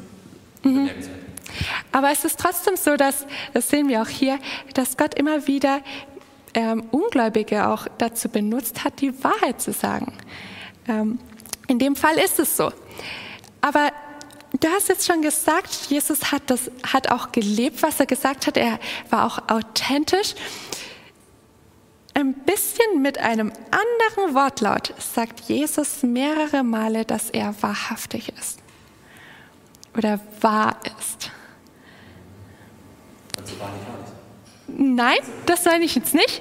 mhm. 0.64 0.90
Aber 1.92 2.10
es 2.10 2.24
ist 2.24 2.38
trotzdem 2.38 2.76
so, 2.76 2.96
dass, 2.96 3.26
das 3.52 3.68
sehen 3.68 3.88
wir 3.88 4.02
auch 4.02 4.08
hier, 4.08 4.38
dass 4.74 4.96
Gott 4.96 5.14
immer 5.14 5.46
wieder 5.46 5.80
ähm, 6.54 6.84
Ungläubige 6.90 7.68
auch 7.68 7.86
dazu 7.98 8.28
benutzt 8.28 8.84
hat, 8.84 9.00
die 9.00 9.12
Wahrheit 9.24 9.60
zu 9.60 9.72
sagen. 9.72 10.12
Ähm, 10.88 11.18
in 11.68 11.78
dem 11.78 11.96
Fall 11.96 12.16
ist 12.16 12.38
es 12.38 12.56
so. 12.56 12.70
Aber 13.60 13.90
Du 14.64 14.70
hast 14.70 14.88
jetzt 14.88 15.06
schon 15.06 15.20
gesagt, 15.20 15.74
Jesus 15.90 16.32
hat, 16.32 16.44
das, 16.46 16.70
hat 16.90 17.10
auch 17.10 17.32
gelebt, 17.32 17.82
was 17.82 18.00
er 18.00 18.06
gesagt 18.06 18.46
hat. 18.46 18.56
Er 18.56 18.78
war 19.10 19.26
auch 19.26 19.50
authentisch. 19.50 20.34
Ein 22.14 22.32
bisschen 22.32 23.02
mit 23.02 23.18
einem 23.18 23.52
anderen 23.70 24.34
Wortlaut 24.34 24.94
sagt 24.98 25.40
Jesus 25.40 26.02
mehrere 26.02 26.64
Male, 26.64 27.04
dass 27.04 27.28
er 27.28 27.54
wahrhaftig 27.60 28.32
ist 28.38 28.58
oder 29.94 30.18
wahr 30.40 30.76
ist. 30.98 31.30
Nein, 34.66 35.18
das 35.44 35.66
meine 35.66 35.84
ich 35.84 35.94
jetzt 35.94 36.14
nicht. 36.14 36.40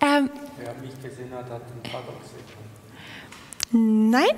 Ähm, 0.00 0.30
Wer 0.56 0.74
mich 0.76 0.94
gesehen 1.02 1.30
hat, 1.34 1.50
hat 1.50 1.60
den 1.68 1.90
Vater 1.90 2.14
gesehen. 2.22 4.10
Nein, 4.10 4.34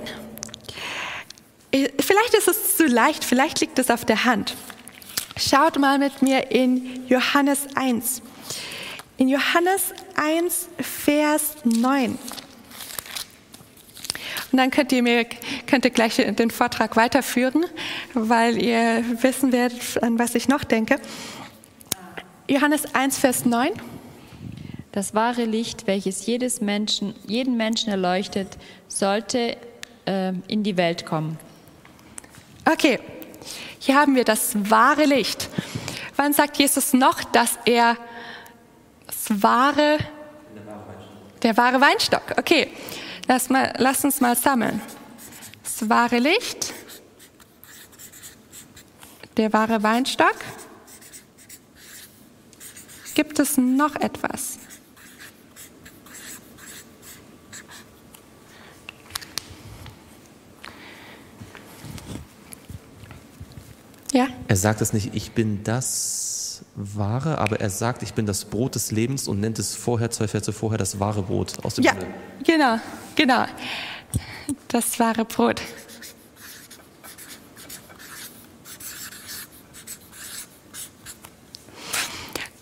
vielleicht 1.99 2.33
ist 2.33 2.47
es 2.47 2.77
zu 2.77 2.85
leicht, 2.85 3.23
vielleicht 3.23 3.59
liegt 3.59 3.79
es 3.79 3.89
auf 3.89 4.05
der 4.05 4.25
Hand. 4.25 4.55
Schaut 5.37 5.77
mal 5.77 5.97
mit 5.97 6.21
mir 6.21 6.51
in 6.51 7.05
Johannes 7.07 7.67
1. 7.75 8.21
In 9.17 9.27
Johannes 9.27 9.93
1, 10.15 10.69
Vers 10.79 11.55
9. 11.65 12.17
Und 14.51 14.57
dann 14.57 14.71
könnt 14.71 14.91
ihr 14.93 15.03
mir 15.03 15.25
könnt 15.67 15.83
ihr 15.83 15.91
gleich 15.91 16.15
den 16.15 16.51
Vortrag 16.51 16.95
weiterführen, 16.95 17.65
weil 18.13 18.61
ihr 18.61 19.03
wissen 19.21 19.51
werdet, 19.51 20.01
an 20.01 20.17
was 20.17 20.35
ich 20.35 20.47
noch 20.47 20.63
denke. 20.63 20.99
Johannes 22.47 22.95
1, 22.95 23.17
Vers 23.17 23.45
9. 23.45 23.71
Das 24.93 25.13
wahre 25.13 25.43
Licht, 25.43 25.87
welches 25.87 26.25
jedes 26.25 26.61
Menschen, 26.61 27.15
jeden 27.27 27.57
Menschen 27.57 27.89
erleuchtet, 27.89 28.57
sollte 28.87 29.57
äh, 30.05 30.31
in 30.47 30.63
die 30.63 30.77
Welt 30.77 31.05
kommen. 31.05 31.37
Okay, 32.67 32.99
hier 33.79 33.95
haben 33.95 34.15
wir 34.15 34.23
das 34.23 34.53
wahre 34.69 35.05
Licht. 35.05 35.49
Wann 36.15 36.33
sagt 36.33 36.57
Jesus 36.57 36.93
noch, 36.93 37.23
dass 37.23 37.59
er 37.65 37.97
Das 39.05 39.41
wahre, 39.43 39.99
der 41.43 41.55
wahre 41.57 41.79
Weinstock. 41.79 42.23
Okay, 42.37 42.71
lass, 43.27 43.49
mal, 43.49 43.73
lass 43.77 44.03
uns 44.03 44.19
mal 44.19 44.35
sammeln. 44.35 44.81
Das 45.63 45.87
wahre 45.89 46.17
Licht, 46.19 46.73
der 49.37 49.53
wahre 49.53 49.83
Weinstock. 49.83 50.35
Gibt 53.13 53.39
es 53.39 53.57
noch 53.57 53.95
etwas? 53.95 54.59
Ja? 64.15 64.27
Er 64.47 64.55
sagt 64.55 64.81
es 64.81 64.93
nicht, 64.93 65.15
ich 65.15 65.31
bin 65.31 65.63
das 65.63 66.63
Wahre, 66.75 67.39
aber 67.39 67.59
er 67.59 67.69
sagt, 67.69 68.03
ich 68.03 68.13
bin 68.13 68.25
das 68.25 68.45
Brot 68.45 68.75
des 68.75 68.91
Lebens 68.91 69.27
und 69.27 69.39
nennt 69.39 69.59
es 69.59 69.75
vorher, 69.75 70.11
zwei 70.11 70.27
Verse 70.27 70.53
vorher, 70.53 70.77
das 70.77 70.99
wahre 70.99 71.23
Brot 71.23 71.63
aus 71.63 71.75
dem 71.75 71.83
ja, 71.83 71.93
Himmel. 71.93 72.07
Genau, 72.43 72.79
genau. 73.15 73.45
Das 74.67 74.99
wahre 74.99 75.25
Brot. 75.25 75.61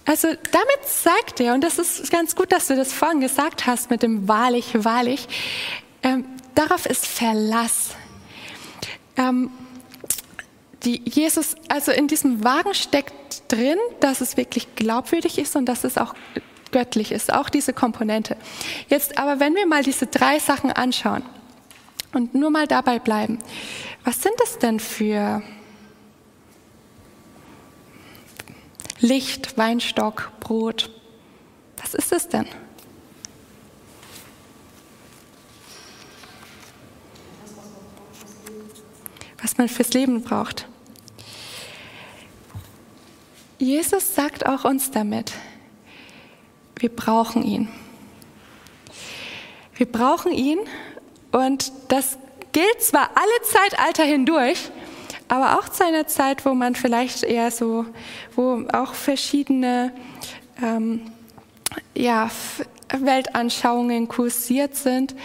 Also 0.06 0.28
damit 0.28 0.86
sagt 0.86 1.40
er, 1.40 1.54
und 1.54 1.62
das 1.62 1.80
ist 1.80 2.12
ganz 2.12 2.36
gut, 2.36 2.52
dass 2.52 2.68
du 2.68 2.76
das 2.76 2.92
vorhin 2.92 3.22
gesagt 3.22 3.66
hast 3.66 3.90
mit 3.90 4.04
dem 4.04 4.28
wahrlich, 4.28 4.84
wahrlich, 4.84 5.28
ähm, 6.02 6.26
darauf 6.56 6.86
ist 6.86 7.08
Verlass. 7.08 7.92
Ähm, 9.16 9.50
die 10.86 11.02
Jesus, 11.06 11.56
also 11.70 11.92
in 11.92 12.08
diesem 12.08 12.44
Wagen 12.44 12.74
steckt 12.74 13.52
drin, 13.52 13.78
dass 14.00 14.22
es 14.22 14.38
wirklich 14.38 14.76
glaubwürdig 14.76 15.38
ist 15.38 15.56
und 15.56 15.66
dass 15.66 15.84
es 15.84 15.98
auch 15.98 16.14
göttlich 16.72 17.12
ist, 17.12 17.32
auch 17.32 17.50
diese 17.50 17.72
Komponente. 17.72 18.36
Jetzt 18.90 19.18
aber, 19.18 19.40
wenn 19.40 19.56
wir 19.56 19.66
mal 19.66 19.84
diese 19.84 20.08
drei 20.08 20.40
Sachen 20.40 20.72
anschauen 20.72 21.24
und 22.14 22.36
nur 22.36 22.50
mal 22.50 22.68
dabei 22.68 23.00
bleiben, 23.00 23.40
was 24.04 24.22
sind 24.22 24.34
das 24.40 24.60
denn 24.60 24.80
für 24.80 25.42
Licht, 29.00 29.58
Weinstock, 29.58 30.32
Brot? 30.40 30.90
Was 31.78 31.94
ist 31.94 32.12
es 32.12 32.28
denn? 32.30 32.48
Was 39.42 39.58
man 39.58 39.68
fürs 39.68 39.94
Leben 39.94 40.24
braucht. 40.24 40.68
Jesus 43.64 44.14
sagt 44.14 44.46
auch 44.46 44.66
uns 44.66 44.92
damit, 44.92 45.32
wir 46.76 46.90
brauchen 46.90 47.44
ihn. 47.44 47.70
Wir 49.76 49.86
brauchen 49.86 50.34
ihn 50.34 50.60
und 51.32 51.72
das 51.88 52.18
gilt 52.52 52.82
zwar 52.82 53.12
alle 53.16 53.42
Zeitalter 53.44 54.04
hindurch, 54.04 54.70
aber 55.30 55.58
auch 55.58 55.70
zu 55.70 55.86
einer 55.86 56.08
Zeit, 56.08 56.46
wo 56.46 56.54
man 56.54 56.76
vielleicht 56.76 57.24
eher 57.24 57.52
so, 57.52 57.86
wo 58.36 58.66
auch 58.74 58.94
verschiedene 58.94 59.94
ähm, 60.62 61.00
ja, 61.96 62.30
Weltanschauungen 62.90 64.10
kursiert 64.10 64.76
sind 64.76 65.16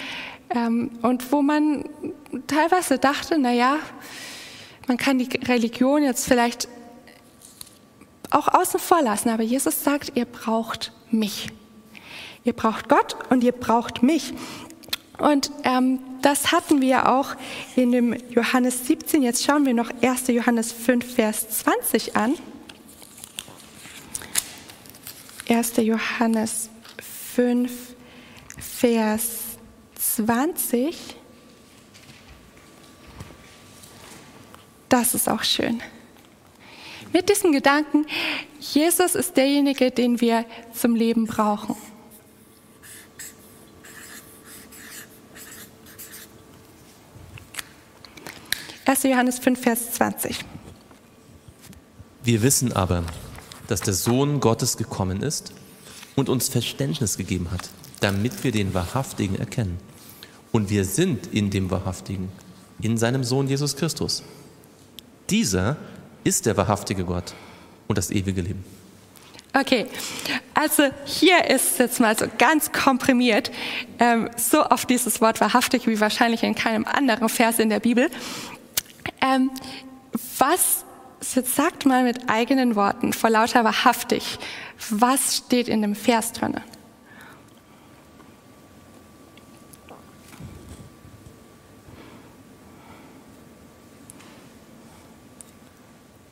ähm, 0.51 0.93
und 1.03 1.33
wo 1.33 1.43
man 1.43 1.87
teilweise 2.47 3.01
dachte, 3.01 3.37
naja, 3.37 3.79
man 4.87 4.97
kann 4.97 5.19
die 5.19 5.29
Religion 5.39 6.05
jetzt 6.05 6.29
vielleicht 6.29 6.69
auch 8.31 8.49
außen 8.49 8.81
vor 8.81 9.03
lassen. 9.03 9.31
Aber 9.31 9.43
Jesus 9.43 9.85
sagt, 9.85 10.13
ihr 10.15 10.25
braucht 10.25 10.93
mich. 11.11 11.49
Ihr 12.45 12.53
braucht 12.53 12.89
Gott 12.89 13.17
und 13.31 13.45
ihr 13.45 13.53
braucht 13.53 14.03
mich. 14.03 14.35
Und 15.19 15.51
ähm, 15.65 15.99
das 16.23 16.53
hatten 16.53 16.81
wir 16.81 17.09
auch 17.09 17.35
in 17.77 17.93
dem 17.93 18.17
Johannes 18.31 18.87
17. 18.87 19.23
Jetzt 19.23 19.45
schauen 19.45 19.67
wir 19.67 19.75
noch 19.75 19.91
1. 20.01 20.29
Johannes 20.29 20.73
5, 20.73 21.15
Vers 21.15 21.49
20 21.65 22.17
an. 22.17 22.35
1. 25.49 25.73
Johannes 25.79 26.71
5, 27.35 27.71
Vers 28.59 29.23
20. 30.17 31.17
Das 34.89 35.15
ist 35.15 35.29
auch 35.29 35.43
schön. 35.43 35.83
Mit 37.13 37.29
diesem 37.29 37.53
Gedanken, 37.53 38.07
Jesus 38.61 39.15
ist 39.15 39.37
derjenige, 39.37 39.91
den 39.91 40.21
wir 40.21 40.45
zum 40.75 40.95
Leben 40.95 41.27
brauchen. 41.27 41.75
Erste 48.85 49.09
Johannes 49.09 49.39
5, 49.39 49.61
Vers 49.61 49.93
20. 49.93 50.39
Wir 52.25 52.43
wissen 52.43 52.73
aber, 52.73 53.05
dass 53.69 53.81
der 53.81 53.95
Sohn 53.95 54.41
Gottes 54.41 54.77
gekommen 54.77 55.23
ist 55.23 55.53
und 56.17 56.29
uns 56.29 56.49
Verständnis 56.49 57.17
gegeben 57.17 57.51
hat, 57.51 57.71
damit 58.01 58.45
wir 58.45 58.53
den 58.53 58.75
Wahrhaftigen 58.75 59.39
erkennen. 59.39 59.79
Und 60.53 60.71
wir 60.71 60.85
sind 60.85 61.27
in 61.29 61.51
dem 61.51 61.71
Wahrhaftigen, 61.71 62.31
in 62.81 62.97
seinem 62.97 63.25
Sohn 63.25 63.49
Jesus 63.49 63.77
Christus. 63.77 64.23
Dieser 65.29 65.77
ist 66.25 66.47
der 66.47 66.57
wahrhaftige 66.57 67.05
Gott 67.05 67.35
und 67.87 67.99
das 67.99 68.11
ewige 68.11 68.41
Leben. 68.41 68.65
Okay, 69.55 69.87
also 70.55 70.85
hier 71.05 71.47
ist 71.47 71.79
jetzt 71.79 72.01
mal 72.01 72.17
so 72.17 72.27
ganz 72.37 72.71
komprimiert 72.71 73.51
ähm, 73.99 74.29
so 74.37 74.65
oft 74.67 74.89
dieses 74.91 75.21
Wort 75.21 75.41
wahrhaftig 75.41 75.87
wie 75.87 75.99
wahrscheinlich 76.01 76.43
in 76.43 76.55
keinem 76.55 76.85
anderen 76.85 77.29
Vers 77.29 77.59
in 77.59 77.71
der 77.71 77.81
Bibel. 77.81 78.11
Ähm, 79.21 79.51
was, 80.39 80.85
jetzt 81.35 81.57
sagt 81.57 81.87
mal 81.87 82.05
mit 82.05 82.29
eigenen 82.29 82.77
Worten, 82.77 83.13
vor 83.13 83.31
lauter 83.31 83.65
wahrhaftig, 83.65 84.39
was 84.91 85.39
steht 85.39 85.69
in 85.69 85.83
dem 85.83 85.95
Vers 85.95 86.33
drin? 86.33 86.57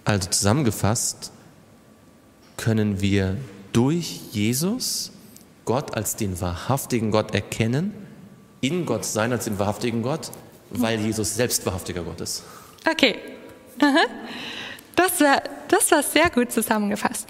Also 0.06 0.30
zusammengefasst 0.30 1.32
können 2.56 3.00
wir 3.00 3.36
durch 3.72 4.20
Jesus 4.30 5.10
Gott 5.64 5.96
als 5.96 6.14
den 6.14 6.40
wahrhaftigen 6.40 7.10
Gott 7.10 7.34
erkennen, 7.34 7.92
in 8.60 8.86
Gott 8.86 9.04
sein 9.04 9.32
als 9.32 9.46
den 9.46 9.58
wahrhaftigen 9.58 10.02
Gott, 10.02 10.30
weil 10.70 11.00
Jesus 11.00 11.34
selbst 11.34 11.66
wahrhaftiger 11.66 12.04
Gott 12.04 12.20
ist. 12.20 12.44
Okay, 12.88 13.16
das 14.94 15.20
war, 15.20 15.42
das 15.66 15.90
war 15.90 16.04
sehr 16.04 16.30
gut 16.30 16.52
zusammengefasst. 16.52 17.26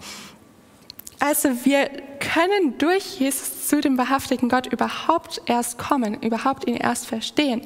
Also 1.18 1.48
wir 1.64 1.88
können 2.20 2.76
durch 2.76 3.18
Jesus 3.18 3.68
zu 3.68 3.80
dem 3.80 3.96
wahrhaftigen 3.96 4.50
Gott 4.50 4.66
überhaupt 4.66 5.40
erst 5.46 5.78
kommen, 5.78 6.20
überhaupt 6.20 6.68
ihn 6.68 6.76
erst 6.76 7.06
verstehen. 7.06 7.62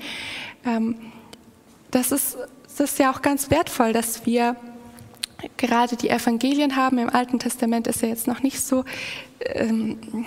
Ähm, 0.65 0.95
das 1.91 2.13
ist, 2.13 2.39
das 2.79 2.93
ist 2.93 2.99
ja 3.01 3.13
auch 3.13 3.23
ganz 3.23 3.51
wertvoll, 3.51 3.93
dass 3.93 4.25
wir 4.25 4.55
gerade 5.57 5.97
die 5.97 6.11
Evangelien 6.11 6.77
haben. 6.77 6.99
Im 6.99 7.11
Alten 7.11 7.39
Testament 7.39 7.87
ist 7.87 8.03
er 8.03 8.09
jetzt 8.09 8.27
noch 8.27 8.43
nicht 8.43 8.61
so, 8.61 8.85
ähm, 9.41 10.27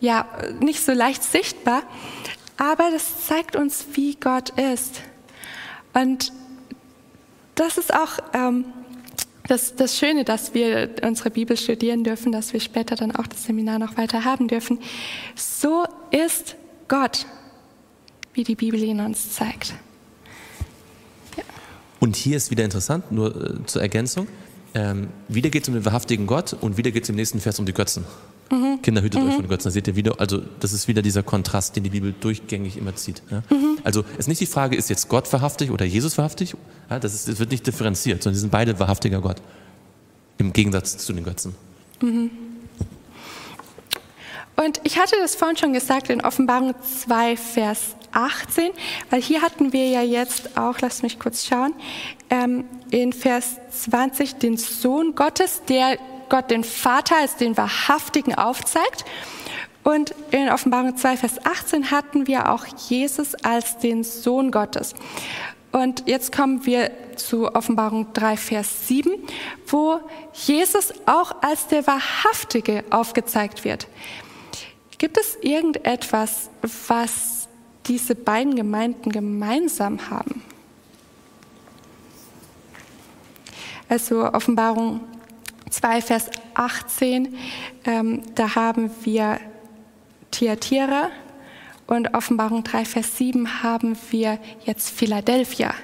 ja, 0.00 0.26
nicht 0.60 0.84
so 0.84 0.92
leicht 0.92 1.22
sichtbar, 1.22 1.82
aber 2.56 2.90
das 2.90 3.26
zeigt 3.26 3.56
uns, 3.56 3.86
wie 3.92 4.16
Gott 4.16 4.50
ist. 4.50 5.00
Und 5.94 6.32
das 7.54 7.78
ist 7.78 7.92
auch 7.92 8.18
ähm, 8.32 8.64
das, 9.48 9.74
das 9.74 9.98
Schöne, 9.98 10.24
dass 10.24 10.54
wir 10.54 10.90
unsere 11.02 11.30
Bibel 11.30 11.56
studieren 11.56 12.04
dürfen, 12.04 12.32
dass 12.32 12.52
wir 12.52 12.60
später 12.60 12.96
dann 12.96 13.14
auch 13.14 13.26
das 13.26 13.44
Seminar 13.44 13.78
noch 13.78 13.96
weiter 13.96 14.24
haben 14.24 14.48
dürfen. 14.48 14.78
So 15.34 15.84
ist 16.10 16.56
Gott, 16.88 17.26
wie 18.34 18.44
die 18.44 18.54
Bibel 18.54 18.82
ihn 18.82 19.00
uns 19.00 19.34
zeigt. 19.34 19.74
Und 22.02 22.16
hier 22.16 22.36
ist 22.36 22.50
wieder 22.50 22.64
interessant, 22.64 23.12
nur 23.12 23.28
äh, 23.28 23.64
zur 23.66 23.80
Ergänzung, 23.80 24.26
ähm, 24.74 25.06
wieder 25.28 25.50
geht 25.50 25.62
es 25.62 25.68
um 25.68 25.74
den 25.74 25.84
wahrhaftigen 25.84 26.26
Gott 26.26 26.52
und 26.52 26.76
wieder 26.76 26.90
geht 26.90 27.04
es 27.04 27.08
im 27.08 27.14
nächsten 27.14 27.38
Vers 27.38 27.60
um 27.60 27.64
die 27.64 27.72
Götzen. 27.72 28.04
Mhm. 28.50 28.82
Kinder, 28.82 29.02
hütet 29.02 29.22
mhm. 29.22 29.28
euch 29.28 29.36
von 29.36 29.46
Götzen. 29.46 29.68
Da 29.68 29.70
seht 29.70 29.86
ihr 29.86 29.94
wieder, 29.94 30.18
also 30.18 30.42
das 30.58 30.72
ist 30.72 30.88
wieder 30.88 31.00
dieser 31.00 31.22
Kontrast, 31.22 31.76
den 31.76 31.84
die 31.84 31.90
Bibel 31.90 32.12
durchgängig 32.18 32.76
immer 32.76 32.96
zieht. 32.96 33.22
Ja? 33.30 33.44
Mhm. 33.50 33.78
Also 33.84 34.00
es 34.14 34.18
ist 34.18 34.26
nicht 34.26 34.40
die 34.40 34.46
Frage, 34.46 34.74
ist 34.74 34.90
jetzt 34.90 35.08
Gott 35.10 35.32
wahrhaftig 35.32 35.70
oder 35.70 35.84
Jesus 35.84 36.18
wahrhaftig? 36.18 36.56
Ja, 36.90 36.98
das, 36.98 37.14
ist, 37.14 37.28
das 37.28 37.38
wird 37.38 37.52
nicht 37.52 37.68
differenziert, 37.68 38.20
sondern 38.20 38.34
sie 38.34 38.40
sind 38.40 38.50
beide 38.50 38.80
wahrhaftiger 38.80 39.20
Gott. 39.20 39.36
Im 40.38 40.52
Gegensatz 40.52 40.98
zu 40.98 41.12
den 41.12 41.22
Götzen. 41.22 41.54
Und 44.56 44.80
ich 44.84 44.98
hatte 44.98 45.16
das 45.20 45.34
vorhin 45.34 45.56
schon 45.56 45.72
gesagt 45.72 46.10
in 46.10 46.20
Offenbarung 46.20 46.74
2, 47.04 47.36
Vers 47.36 47.96
18, 48.12 48.70
weil 49.10 49.22
hier 49.22 49.42
hatten 49.42 49.72
wir 49.72 49.88
ja 49.88 50.02
jetzt 50.02 50.56
auch, 50.58 50.78
lass 50.80 51.02
mich 51.02 51.18
kurz 51.18 51.46
schauen, 51.46 51.74
ähm, 52.30 52.64
in 52.90 53.12
Vers 53.12 53.56
20 53.70 54.36
den 54.36 54.56
Sohn 54.56 55.14
Gottes, 55.14 55.62
der 55.68 55.98
Gott 56.28 56.50
den 56.50 56.64
Vater 56.64 57.16
als 57.16 57.36
den 57.36 57.56
Wahrhaftigen 57.56 58.34
aufzeigt. 58.34 59.04
Und 59.84 60.14
in 60.30 60.48
Offenbarung 60.48 60.96
2, 60.96 61.16
Vers 61.16 61.44
18 61.44 61.90
hatten 61.90 62.26
wir 62.26 62.52
auch 62.52 62.64
Jesus 62.88 63.34
als 63.34 63.78
den 63.78 64.04
Sohn 64.04 64.50
Gottes. 64.50 64.94
Und 65.72 66.04
jetzt 66.06 66.34
kommen 66.34 66.64
wir 66.66 66.90
zu 67.16 67.52
Offenbarung 67.54 68.12
3, 68.12 68.36
Vers 68.36 68.88
7, 68.88 69.12
wo 69.66 70.00
Jesus 70.34 70.92
auch 71.06 71.42
als 71.42 71.66
der 71.66 71.86
Wahrhaftige 71.86 72.84
aufgezeigt 72.90 73.64
wird. 73.64 73.88
Gibt 75.02 75.18
es 75.18 75.36
irgendetwas, 75.40 76.48
was 76.86 77.48
diese 77.86 78.14
beiden 78.14 78.54
Gemeinden 78.54 79.10
gemeinsam 79.10 80.10
haben? 80.10 80.44
Also 83.88 84.32
Offenbarung 84.32 85.00
2, 85.70 86.02
Vers 86.02 86.30
18, 86.54 87.36
ähm, 87.84 88.22
da 88.36 88.54
haben 88.54 88.92
wir 89.02 89.40
Thyatira 90.30 91.10
und 91.88 92.14
Offenbarung 92.14 92.62
3, 92.62 92.84
Vers 92.84 93.18
7 93.18 93.64
haben 93.64 93.98
wir 94.12 94.38
jetzt 94.64 94.90
Philadelphia. 94.90 95.74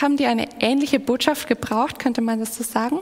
Haben 0.00 0.16
die 0.16 0.26
eine 0.26 0.46
ähnliche 0.60 1.00
Botschaft 1.00 1.48
gebraucht, 1.48 1.98
könnte 1.98 2.20
man 2.20 2.38
das 2.38 2.54
so 2.54 2.62
sagen? 2.62 3.00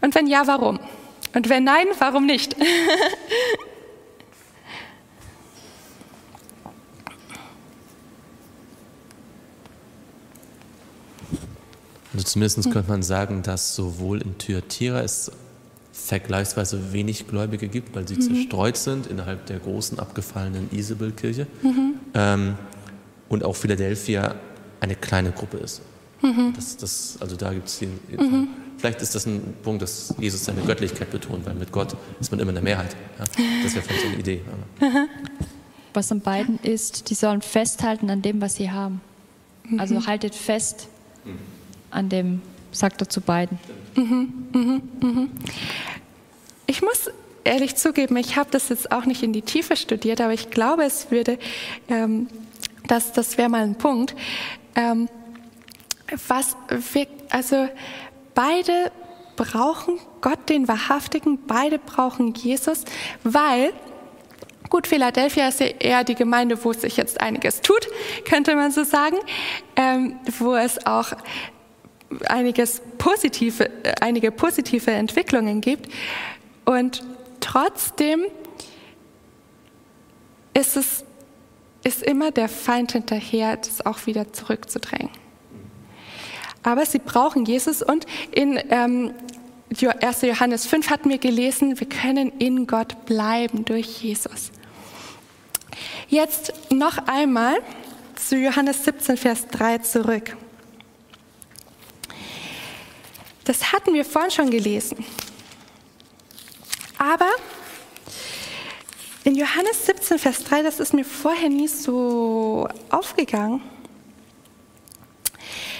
Und 0.00 0.14
wenn 0.14 0.26
ja, 0.26 0.46
warum? 0.46 0.78
Und 1.34 1.48
wenn 1.48 1.64
nein, 1.64 1.86
warum 1.98 2.26
nicht? 2.26 2.56
Also 12.16 12.24
zumindest 12.24 12.72
könnte 12.72 12.88
man 12.88 13.02
sagen, 13.02 13.42
dass 13.42 13.76
sowohl 13.76 14.22
in 14.22 14.38
Thyatira 14.38 15.02
es 15.02 15.30
vergleichsweise 15.92 16.92
wenig 16.92 17.26
Gläubige 17.26 17.68
gibt, 17.68 17.94
weil 17.94 18.08
sie 18.08 18.14
mhm. 18.14 18.20
zerstreut 18.22 18.78
sind 18.78 19.06
innerhalb 19.06 19.44
der 19.46 19.58
großen 19.58 19.98
abgefallenen 19.98 20.70
Isabel-Kirche 20.72 21.46
mhm. 21.62 21.94
ähm, 22.14 22.54
und 23.28 23.44
auch 23.44 23.54
Philadelphia 23.54 24.34
eine 24.80 24.94
kleine 24.94 25.32
Gruppe 25.32 25.58
ist. 25.58 25.82
Mhm. 26.22 26.54
Das, 26.54 26.78
das, 26.78 27.18
also 27.20 27.36
da 27.36 27.52
gibt 27.52 27.68
es 27.68 27.80
mhm. 27.82 28.48
Vielleicht 28.78 29.00
ist 29.02 29.14
das 29.14 29.26
ein 29.26 29.54
Punkt, 29.62 29.82
dass 29.82 30.14
Jesus 30.18 30.44
seine 30.44 30.60
Göttlichkeit 30.62 31.10
betont, 31.10 31.46
weil 31.46 31.54
mit 31.54 31.72
Gott 31.72 31.96
ist 32.20 32.30
man 32.30 32.40
immer 32.40 32.50
in 32.50 32.56
der 32.56 32.64
Mehrheit. 32.64 32.94
Ja? 33.18 33.24
Das 33.62 33.74
wäre 33.74 33.84
vielleicht 33.84 34.02
so 34.02 34.08
eine 34.08 34.18
Idee. 34.18 34.42
Was 35.94 36.12
an 36.12 36.20
beiden 36.20 36.58
ist, 36.62 37.08
die 37.08 37.14
sollen 37.14 37.40
festhalten 37.40 38.10
an 38.10 38.20
dem, 38.20 38.40
was 38.40 38.56
sie 38.56 38.70
haben. 38.70 39.00
Also 39.78 39.94
mhm. 39.94 40.06
haltet 40.06 40.34
fest 40.34 40.88
an 41.90 42.08
dem, 42.08 42.42
sagt 42.70 43.00
er 43.00 43.08
zu 43.08 43.20
beiden. 43.20 43.58
Mhm, 43.96 44.32
mhm, 44.52 44.82
mhm. 45.00 45.30
Ich 46.66 46.82
muss 46.82 47.10
ehrlich 47.44 47.76
zugeben, 47.76 48.16
ich 48.16 48.36
habe 48.36 48.50
das 48.50 48.68
jetzt 48.68 48.92
auch 48.92 49.06
nicht 49.06 49.22
in 49.22 49.32
die 49.32 49.42
Tiefe 49.42 49.76
studiert, 49.76 50.20
aber 50.20 50.32
ich 50.32 50.50
glaube, 50.50 50.84
es 50.84 51.10
würde, 51.10 51.38
ähm, 51.88 52.28
das, 52.86 53.12
das 53.12 53.38
wäre 53.38 53.48
mal 53.48 53.62
ein 53.62 53.76
Punkt. 53.76 54.14
Ähm, 54.74 55.08
was 56.28 56.56
wir, 56.92 57.06
also 57.30 57.68
beide 58.36 58.92
brauchen 59.34 59.98
Gott, 60.20 60.48
den 60.48 60.68
Wahrhaftigen, 60.68 61.46
beide 61.46 61.80
brauchen 61.80 62.32
Jesus, 62.34 62.84
weil 63.24 63.72
Gut, 64.68 64.88
Philadelphia 64.88 65.46
ist 65.46 65.60
ja 65.60 65.66
eher 65.66 66.02
die 66.02 66.16
Gemeinde, 66.16 66.64
wo 66.64 66.72
sich 66.72 66.96
jetzt 66.96 67.20
einiges 67.20 67.60
tut, 67.60 67.86
könnte 68.28 68.56
man 68.56 68.72
so 68.72 68.82
sagen, 68.82 69.16
ähm, 69.76 70.18
wo 70.40 70.56
es 70.56 70.84
auch 70.86 71.12
einiges 72.26 72.82
positive, 72.98 73.70
einige 74.00 74.32
positive 74.32 74.90
Entwicklungen 74.90 75.60
gibt. 75.60 75.88
Und 76.64 77.04
trotzdem 77.38 78.24
ist 80.52 80.76
es 80.76 81.04
ist 81.84 82.02
immer 82.02 82.32
der 82.32 82.48
Feind 82.48 82.92
hinterher, 82.92 83.56
das 83.56 83.86
auch 83.86 84.06
wieder 84.06 84.32
zurückzudrängen. 84.32 85.10
Aber 86.66 86.84
sie 86.84 86.98
brauchen 86.98 87.44
Jesus 87.44 87.80
und 87.80 88.06
in 88.32 88.60
ähm, 88.70 89.14
1. 89.70 90.22
Johannes 90.22 90.66
5 90.66 90.90
hatten 90.90 91.08
wir 91.08 91.18
gelesen, 91.18 91.78
wir 91.78 91.88
können 91.88 92.32
in 92.40 92.66
Gott 92.66 93.06
bleiben 93.06 93.64
durch 93.64 94.02
Jesus. 94.02 94.50
Jetzt 96.08 96.52
noch 96.72 97.06
einmal 97.06 97.58
zu 98.16 98.36
Johannes 98.36 98.84
17, 98.84 99.16
Vers 99.16 99.46
3 99.46 99.78
zurück. 99.78 100.36
Das 103.44 103.72
hatten 103.72 103.94
wir 103.94 104.04
vorhin 104.04 104.32
schon 104.32 104.50
gelesen. 104.50 105.04
Aber 106.98 107.30
in 109.22 109.36
Johannes 109.36 109.86
17, 109.86 110.18
Vers 110.18 110.42
3, 110.42 110.64
das 110.64 110.80
ist 110.80 110.94
mir 110.94 111.04
vorher 111.04 111.48
nie 111.48 111.68
so 111.68 112.68
aufgegangen. 112.90 113.62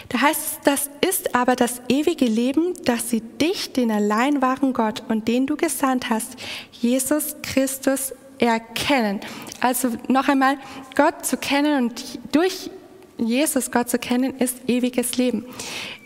Da 0.09 0.21
heißt 0.21 0.41
es, 0.41 0.61
das 0.65 0.91
ist 1.09 1.35
aber 1.35 1.57
das 1.57 1.83
ewige 1.89 2.27
Leben, 2.27 2.75
dass 2.85 3.11
sie 3.11 3.21
dich, 3.21 3.73
den 3.73 3.91
allein 3.91 4.41
wahren 4.41 4.73
Gott 4.73 5.03
und 5.09 5.27
den 5.29 5.47
du 5.47 5.57
gesandt 5.57 6.11
hast, 6.11 6.37
Jesus 6.73 7.37
Christus, 7.43 8.13
erkennen. 8.39 9.21
Also 9.61 9.93
noch 10.09 10.29
einmal, 10.29 10.59
Gott 10.95 11.25
zu 11.25 11.39
kennen 11.39 11.85
und 11.85 12.19
durch 12.33 12.71
Jesus 13.17 13.71
Gott 13.71 13.89
zu 13.89 13.99
kennen, 13.99 14.37
ist 14.39 14.59
ewiges 14.69 15.17
Leben. 15.17 15.47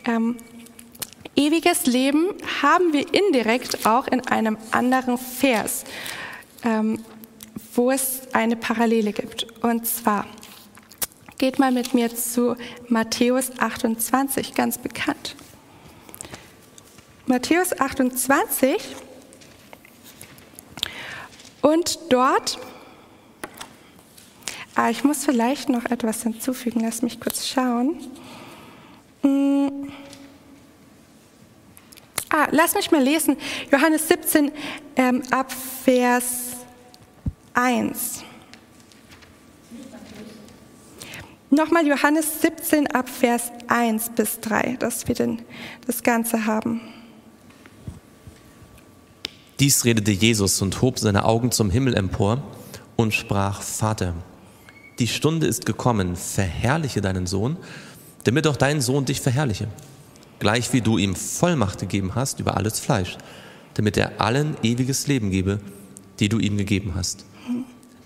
Ähm, 0.04 0.36
Ewiges 1.36 1.86
Leben 1.86 2.34
haben 2.60 2.92
wir 2.92 3.14
indirekt 3.14 3.86
auch 3.86 4.06
in 4.08 4.26
einem 4.26 4.58
anderen 4.72 5.16
Vers, 5.16 5.84
ähm, 6.64 7.02
wo 7.74 7.90
es 7.90 8.22
eine 8.32 8.56
Parallele 8.56 9.12
gibt. 9.12 9.46
Und 9.62 9.86
zwar, 9.86 10.26
geht 11.40 11.58
mal 11.58 11.72
mit 11.72 11.94
mir 11.94 12.14
zu 12.14 12.54
Matthäus 12.88 13.50
28, 13.58 14.54
ganz 14.54 14.76
bekannt. 14.76 15.34
Matthäus 17.24 17.72
28 17.80 18.76
und 21.62 21.98
dort, 22.10 22.58
ah, 24.74 24.90
ich 24.90 25.02
muss 25.02 25.24
vielleicht 25.24 25.70
noch 25.70 25.86
etwas 25.86 26.24
hinzufügen, 26.24 26.80
lass 26.80 27.00
mich 27.00 27.18
kurz 27.18 27.48
schauen. 27.48 28.06
Hm. 29.22 29.90
Ah, 32.28 32.48
lass 32.50 32.74
mich 32.74 32.90
mal 32.90 33.02
lesen. 33.02 33.38
Johannes 33.72 34.08
17 34.08 34.52
ähm, 34.96 35.22
ab 35.30 35.50
Vers 35.84 36.50
1. 37.54 38.24
Nochmal 41.50 41.86
Johannes 41.86 42.40
17 42.42 42.86
ab 42.88 43.08
Vers 43.08 43.50
1 43.68 44.10
bis 44.16 44.40
3, 44.40 44.76
dass 44.78 45.08
wir 45.08 45.14
denn 45.14 45.42
das 45.86 46.02
Ganze 46.02 46.46
haben. 46.46 46.80
Dies 49.58 49.84
redete 49.84 50.12
Jesus 50.12 50.62
und 50.62 50.80
hob 50.80 50.98
seine 50.98 51.24
Augen 51.24 51.50
zum 51.50 51.70
Himmel 51.70 51.94
empor 51.94 52.42
und 52.96 53.12
sprach, 53.12 53.62
Vater, 53.62 54.14
die 54.98 55.08
Stunde 55.08 55.46
ist 55.46 55.66
gekommen, 55.66 56.16
verherrliche 56.16 57.00
deinen 57.00 57.26
Sohn, 57.26 57.56
damit 58.24 58.46
auch 58.46 58.56
dein 58.56 58.80
Sohn 58.80 59.04
dich 59.04 59.20
verherrliche 59.20 59.68
gleich 60.40 60.72
wie 60.72 60.80
du 60.80 60.98
ihm 60.98 61.14
Vollmacht 61.14 61.78
gegeben 61.78 62.16
hast 62.16 62.40
über 62.40 62.56
alles 62.56 62.80
Fleisch, 62.80 63.16
damit 63.74 63.96
er 63.96 64.20
allen 64.20 64.56
ewiges 64.64 65.06
Leben 65.06 65.30
gebe, 65.30 65.60
die 66.18 66.28
du 66.28 66.40
ihm 66.40 66.56
gegeben 66.56 66.94
hast. 66.96 67.24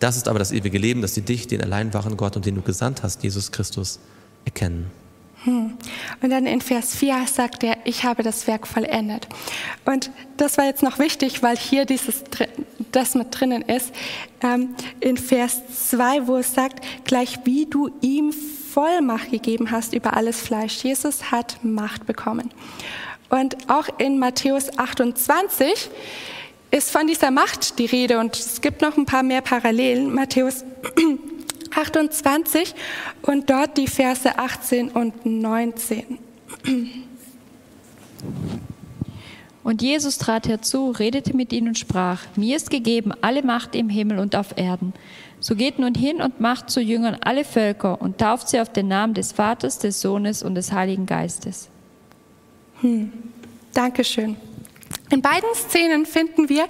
Das 0.01 0.17
ist 0.17 0.29
aber 0.29 0.39
das 0.39 0.53
ewige 0.53 0.79
Leben, 0.79 1.03
dass 1.03 1.15
sie 1.15 1.23
dich, 1.23 1.47
den 1.47 1.63
allein 1.63 1.95
wahren 1.95 2.17
Gott 2.17 2.37
und 2.37 2.47
den 2.47 2.55
du 2.55 2.63
gesandt 2.63 3.03
hast, 3.03 3.23
Jesus 3.23 3.53
Christus, 3.53 3.99
erkennen. 4.45 4.91
Hm. 5.45 5.77
Und 6.23 6.31
dann 6.31 6.47
in 6.47 6.63
Vers 6.63 6.97
4 6.97 7.27
sagt 7.27 7.65
er, 7.65 7.77
ich 7.85 8.05
habe 8.05 8.23
das 8.23 8.47
Werk 8.47 8.67
vollendet. 8.67 9.29
Und 9.85 10.11
das 10.39 10.57
war 10.57 10.65
jetzt 10.65 10.83
noch 10.83 10.99
wichtig, 10.99 11.43
weil 11.43 11.57
hier 11.57 11.85
dieses, 11.85 12.25
das 12.93 13.15
mit 13.15 13.29
drinnen 13.31 13.63
ist. 13.63 13.93
Ähm, 14.43 14.75
in 15.01 15.19
Vers 15.19 15.63
2, 15.91 16.27
wo 16.27 16.39
es 16.39 16.55
sagt, 16.55 16.83
gleich 17.05 17.41
wie 17.45 17.67
du 17.67 17.91
ihm 18.01 18.33
Vollmacht 18.33 19.31
gegeben 19.31 19.71
hast 19.71 19.93
über 19.93 20.17
alles 20.17 20.41
Fleisch. 20.41 20.83
Jesus 20.83 21.31
hat 21.31 21.59
Macht 21.63 22.07
bekommen. 22.07 22.51
Und 23.29 23.69
auch 23.69 23.89
in 23.99 24.19
Matthäus 24.19 24.79
28 24.79 25.91
ist 26.75 26.91
von 26.91 27.07
dieser 27.07 27.31
Macht 27.31 27.79
die 27.79 27.87
Rede 27.87 28.19
und 28.19 28.35
es 28.35 28.61
gibt 28.61 28.83
noch 28.83 28.97
ein 28.97 29.07
paar 29.07 29.23
mehr 29.23 29.43
Parallelen. 29.43 30.13
Matthäus 30.13 30.65
28 31.75 32.75
und 33.23 33.49
dort 33.49 33.79
die 33.79 33.87
Verse 33.87 34.37
18 34.39 34.91
und 34.91 35.25
19. 35.25 36.19
Und 39.63 39.81
Jesus 39.81 40.19
trat 40.19 40.47
herzu, 40.47 40.91
redete 40.91 41.35
mit 41.35 41.51
ihnen 41.51 41.69
und 41.69 41.79
sprach, 41.79 42.21
mir 42.37 42.55
ist 42.55 42.71
gegeben 42.71 43.13
alle 43.23 43.43
Macht 43.43 43.75
im 43.75 43.89
Himmel 43.89 44.19
und 44.19 44.37
auf 44.37 44.59
Erden. 44.59 44.93
So 45.41 45.55
geht 45.57 45.79
nun 45.79 45.95
hin 45.95 46.21
und 46.21 46.39
macht 46.39 46.69
zu 46.69 46.83
Jüngern 46.83 47.17
alle 47.23 47.45
Völker 47.45 47.99
und 47.99 48.19
tauft 48.19 48.51
sie 48.51 48.61
auf 48.61 48.71
den 48.71 48.89
Namen 48.89 49.15
des 49.15 49.33
Vaters, 49.33 49.79
des 49.79 50.03
Sohnes 50.03 50.43
und 50.43 50.55
des 50.55 50.71
Heiligen 50.73 51.07
Geistes. 51.07 51.71
Hm. 52.83 53.11
Dankeschön. 53.73 54.37
In 55.11 55.21
beiden 55.21 55.55
Szenen 55.55 56.07
finden 56.07 56.49
wir, 56.49 56.67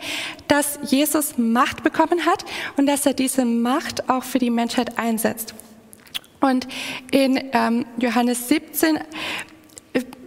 dass 0.49 0.79
Jesus 0.83 1.39
Macht 1.39 1.83
bekommen 1.83 2.27
hat 2.27 2.45
und 2.77 2.87
dass 2.87 3.07
er 3.07 3.15
diese 3.15 3.45
Macht 3.45 4.09
auch 4.09 4.25
für 4.25 4.39
die 4.39 4.51
Menschheit 4.51 4.99
einsetzt. 4.99 5.55
Und 6.41 6.67
in 7.11 7.51
ähm, 7.53 7.87
Johannes 7.97 8.49
17 8.49 8.99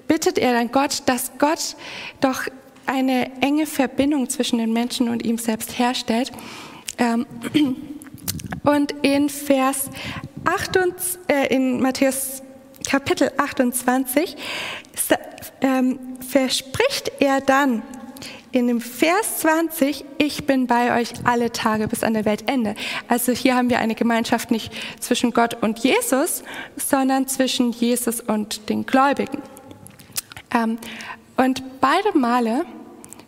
bittet 0.08 0.38
er 0.38 0.54
dann 0.54 0.72
Gott, 0.72 1.04
dass 1.06 1.32
Gott 1.38 1.76
doch 2.22 2.48
eine 2.86 3.42
enge 3.42 3.66
Verbindung 3.66 4.30
zwischen 4.30 4.58
den 4.58 4.72
Menschen 4.72 5.10
und 5.10 5.26
ihm 5.26 5.38
selbst 5.38 5.78
herstellt. 5.78 6.32
Ähm, 6.98 7.26
und 8.64 8.96
in 9.04 9.30
Vers 9.30 9.90
8, 10.46 10.80
äh, 11.28 11.54
in 11.54 11.82
Matthäus 11.82 12.42
Kapitel 12.88 13.32
28 13.38 14.38
ähm, 15.62 16.00
verspricht 16.28 17.12
er 17.20 17.42
dann 17.42 17.84
in 18.52 18.68
dem 18.68 18.82
Vers 18.82 19.40
20, 19.40 20.06
ich 20.18 20.46
bin 20.46 20.68
bei 20.68 21.00
euch 21.00 21.14
alle 21.24 21.52
Tage 21.52 21.88
bis 21.88 22.04
an 22.04 22.14
der 22.14 22.26
Weltende. 22.26 22.76
Also 23.08 23.32
hier 23.32 23.56
haben 23.56 23.70
wir 23.70 23.80
eine 23.80 23.96
Gemeinschaft 23.96 24.52
nicht 24.52 24.72
zwischen 25.00 25.32
Gott 25.32 25.62
und 25.62 25.80
Jesus, 25.80 26.44
sondern 26.76 27.28
zwischen 27.28 27.72
Jesus 27.72 28.22
und 28.22 28.70
den 28.70 28.86
Gläubigen. 28.86 29.42
Ähm, 30.54 30.78
und 31.36 31.82
beide 31.82 32.18
Male, 32.18 32.66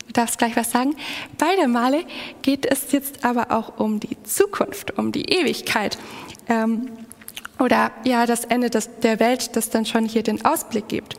du 0.08 0.14
darfst 0.14 0.38
gleich 0.38 0.56
was 0.56 0.72
sagen, 0.72 0.96
beide 1.38 1.68
Male 1.68 2.04
geht 2.42 2.66
es 2.66 2.92
jetzt 2.92 3.26
aber 3.26 3.52
auch 3.52 3.78
um 3.80 4.00
die 4.00 4.22
Zukunft, 4.24 4.98
um 4.98 5.12
die 5.12 5.30
Ewigkeit. 5.30 5.98
Ähm, 6.48 6.90
oder 7.60 7.92
ja, 8.06 8.26
das 8.26 8.46
Ende 8.46 8.70
der 8.70 9.20
Welt, 9.20 9.56
das 9.56 9.70
dann 9.70 9.86
schon 9.86 10.06
hier 10.06 10.24
den 10.24 10.46
Ausblick 10.46 10.88
gibt. 10.88 11.16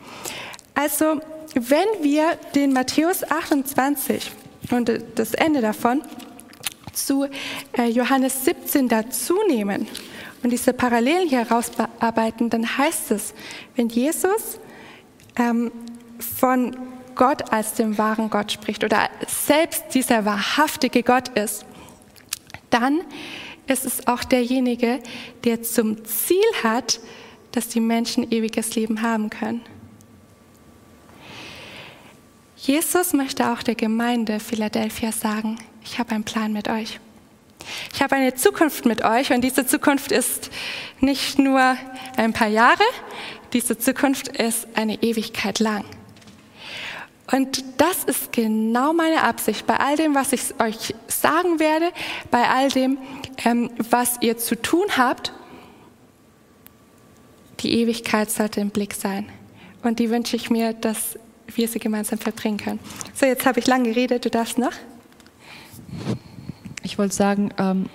Also, 0.75 1.21
wenn 1.55 1.89
wir 2.03 2.37
den 2.55 2.73
Matthäus 2.73 3.25
28 3.29 4.31
und 4.71 4.91
das 5.17 5.35
Ende 5.35 5.61
davon 5.61 6.03
zu 6.93 7.27
äh, 7.73 7.89
Johannes 7.89 8.45
17 8.45 8.89
dazu 8.89 9.37
nehmen 9.49 9.87
und 10.43 10.51
diese 10.51 10.73
Parallelen 10.73 11.29
hier 11.29 11.41
herausarbeiten, 11.41 12.51
dann 12.51 12.79
heißt 12.79 13.11
es, 13.11 13.35
wenn 13.77 13.89
Jesus 13.89 14.59
ähm, 15.37 15.71
von 16.19 16.77
Gott 17.15 17.53
als 17.53 17.75
dem 17.75 17.99
wahren 17.99 18.31
Gott 18.31 18.53
spricht 18.53 18.85
oder 18.85 19.11
selbst 19.27 19.85
dieser 19.95 20.25
wahrhaftige 20.25 21.03
Gott 21.03 21.29
ist, 21.31 21.65
dann 22.71 23.01
ist 23.67 23.85
es 23.85 24.07
auch 24.07 24.25
derjenige, 24.25 25.01
der 25.45 25.63
zum 25.63 26.05
Ziel 26.05 26.43
hat, 26.63 27.01
dass 27.53 27.69
die 27.69 27.81
Menschen 27.81 28.31
ewiges 28.31 28.75
Leben 28.75 29.03
haben 29.03 29.31
können. 29.31 29.63
Jesus 32.63 33.15
möchte 33.15 33.51
auch 33.51 33.63
der 33.63 33.75
Gemeinde 33.75 34.39
Philadelphia 34.39 35.13
sagen, 35.13 35.57
ich 35.83 35.99
habe 35.99 36.11
einen 36.15 36.25
Plan 36.25 36.53
mit 36.53 36.69
euch. 36.69 37.01
Ich 37.95 38.03
habe 38.03 38.17
eine 38.17 38.35
Zukunft 38.35 38.85
mit 38.85 39.03
euch 39.03 39.33
und 39.33 39.41
diese 39.41 39.65
Zukunft 39.67 40.13
ist 40.13 40.51
nicht 41.01 41.39
nur 41.39 41.77
ein 42.19 42.35
paar 42.35 42.49
Jahre, 42.49 42.83
diese 43.55 43.79
Zukunft 43.79 44.29
ist 44.29 44.69
eine 44.75 45.03
Ewigkeit 45.03 45.59
lang. 45.59 45.87
Und 47.33 47.65
das 47.79 48.05
ist 48.05 48.31
genau 48.31 48.93
meine 48.93 49.23
Absicht 49.23 49.67
bei 49.67 49.77
all 49.77 49.97
dem, 49.97 50.15
was 50.15 50.35
ich 50.35 50.61
euch 50.61 50.95
sagen 51.07 51.61
werde, 51.61 51.91
bei 52.31 52.47
all 52.47 52.69
dem, 52.69 52.99
ähm, 53.43 53.71
was 53.89 54.19
ihr 54.21 54.37
zu 54.37 54.61
tun 54.61 54.85
habt. 54.99 55.33
Die 57.61 57.73
Ewigkeit 57.81 58.31
sollte 58.31 58.61
im 58.61 58.69
Blick 58.69 58.93
sein. 58.93 59.31
Und 59.83 59.99
die 59.99 60.11
wünsche 60.11 60.37
ich 60.37 60.51
mir, 60.51 60.75
dass 60.75 61.17
wir 61.57 61.69
sie 61.69 61.79
gemeinsam 61.79 62.19
verbringen 62.19 62.59
können. 62.59 62.81
So, 63.15 63.27
jetzt 63.27 63.47
habe 63.47 63.61
ich 63.61 63.67
lang 63.67 63.85
geredet, 63.85 64.25
du 64.25 64.31
darfst 64.31 64.59
noch. 64.59 64.73
Ich 66.83 66.99
wollte 66.99 67.15
sagen, 67.15 67.51
ähm, 67.59 67.87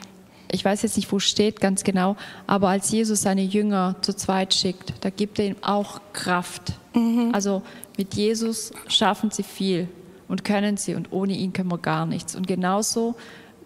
ich 0.51 0.63
weiß 0.63 0.83
jetzt 0.83 0.95
nicht, 0.95 1.11
wo 1.11 1.19
steht 1.19 1.59
ganz 1.59 1.83
genau, 1.83 2.15
aber 2.47 2.69
als 2.69 2.91
Jesus 2.91 3.21
seine 3.21 3.43
Jünger 3.43 3.95
zu 4.01 4.15
zweit 4.15 4.53
schickt, 4.53 4.93
da 5.01 5.09
gibt 5.09 5.39
er 5.39 5.45
ihm 5.45 5.55
auch 5.61 6.01
Kraft. 6.13 6.73
Mhm. 6.93 7.31
Also 7.33 7.61
mit 7.97 8.13
Jesus 8.13 8.71
schaffen 8.87 9.31
sie 9.31 9.43
viel 9.43 9.87
und 10.27 10.43
können 10.43 10.77
sie 10.77 10.95
und 10.95 11.11
ohne 11.11 11.33
ihn 11.33 11.53
können 11.53 11.71
wir 11.71 11.77
gar 11.77 12.05
nichts. 12.05 12.35
Und 12.35 12.47
genauso 12.47 13.15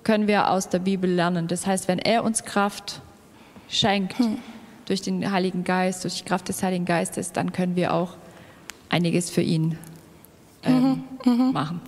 können 0.03 0.27
wir 0.27 0.49
aus 0.49 0.69
der 0.69 0.79
Bibel 0.79 1.09
lernen. 1.09 1.47
Das 1.47 1.67
heißt, 1.67 1.87
wenn 1.87 1.99
er 1.99 2.23
uns 2.23 2.43
Kraft 2.43 3.01
schenkt 3.69 4.17
hm. 4.17 4.37
durch 4.85 5.01
den 5.01 5.31
Heiligen 5.31 5.63
Geist, 5.63 6.03
durch 6.03 6.15
die 6.15 6.25
Kraft 6.25 6.49
des 6.49 6.63
Heiligen 6.63 6.85
Geistes, 6.85 7.31
dann 7.31 7.51
können 7.51 7.75
wir 7.75 7.93
auch 7.93 8.15
einiges 8.89 9.29
für 9.29 9.41
ihn 9.41 9.77
ähm, 10.63 11.03
mhm. 11.23 11.31
Mhm. 11.31 11.51
machen. 11.51 11.81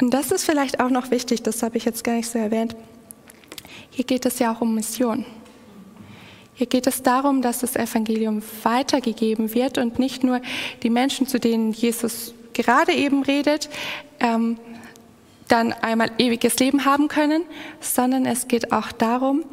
Und 0.00 0.12
das 0.12 0.32
ist 0.32 0.44
vielleicht 0.44 0.80
auch 0.80 0.90
noch 0.90 1.10
wichtig, 1.10 1.42
das 1.42 1.62
habe 1.62 1.76
ich 1.76 1.84
jetzt 1.84 2.02
gar 2.02 2.14
nicht 2.14 2.28
so 2.28 2.38
erwähnt. 2.38 2.74
Hier 3.90 4.04
geht 4.04 4.26
es 4.26 4.38
ja 4.38 4.52
auch 4.52 4.60
um 4.60 4.74
Mission. 4.74 5.24
Hier 6.54 6.66
geht 6.66 6.86
es 6.86 7.02
darum, 7.02 7.40
dass 7.40 7.60
das 7.60 7.76
Evangelium 7.76 8.42
weitergegeben 8.62 9.54
wird 9.54 9.78
und 9.78 9.98
nicht 9.98 10.24
nur 10.24 10.40
die 10.82 10.90
Menschen, 10.90 11.26
zu 11.26 11.38
denen 11.38 11.72
Jesus 11.72 12.34
gerade 12.52 12.92
eben 12.92 13.22
redet, 13.22 13.68
ähm, 14.20 14.58
dann 15.48 15.72
einmal 15.72 16.10
ewiges 16.18 16.58
Leben 16.58 16.84
haben 16.84 17.08
können, 17.08 17.42
sondern 17.80 18.26
es 18.26 18.48
geht 18.48 18.72
auch 18.72 18.92
darum, 18.92 19.44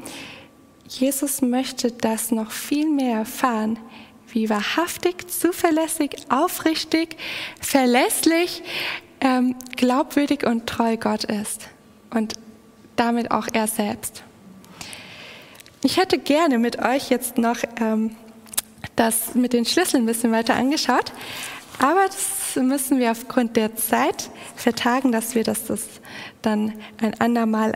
Jesus 0.88 1.42
möchte 1.42 1.92
das 1.92 2.32
noch 2.32 2.52
viel 2.52 2.90
mehr 2.90 3.20
erfahren, 3.20 3.78
wie 4.32 4.50
wahrhaftig, 4.50 5.30
zuverlässig, 5.30 6.18
aufrichtig, 6.30 7.18
verlässlich, 7.62 8.64
ähm, 9.22 9.56
glaubwürdig 9.76 10.46
und 10.46 10.68
treu 10.68 10.98
Gott 10.98 11.26
ist 11.26 11.68
und 12.12 12.34
damit 12.96 13.32
auch 13.32 13.48
er 13.52 13.68
selbst. 13.68 14.24
Ich 15.84 15.98
hätte 15.98 16.18
gerne 16.18 16.58
mit 16.58 16.80
euch 16.80 17.10
jetzt 17.10 17.38
noch 17.38 17.58
ähm, 17.80 18.16
das 18.96 19.36
mit 19.36 19.54
den 19.54 19.66
Schlüsseln 19.66 20.04
ein 20.04 20.06
bisschen 20.06 20.32
weiter 20.32 20.56
angeschaut, 20.56 21.14
aber 21.80 22.06
das 22.06 22.62
müssen 22.62 23.00
wir 23.00 23.12
aufgrund 23.12 23.56
der 23.56 23.76
Zeit 23.76 24.30
vertagen, 24.56 25.12
dass 25.12 25.36
wir 25.36 25.44
das, 25.44 25.66
das 25.66 25.88
dann 26.42 26.74
ein 27.02 27.20
andermal 27.22 27.74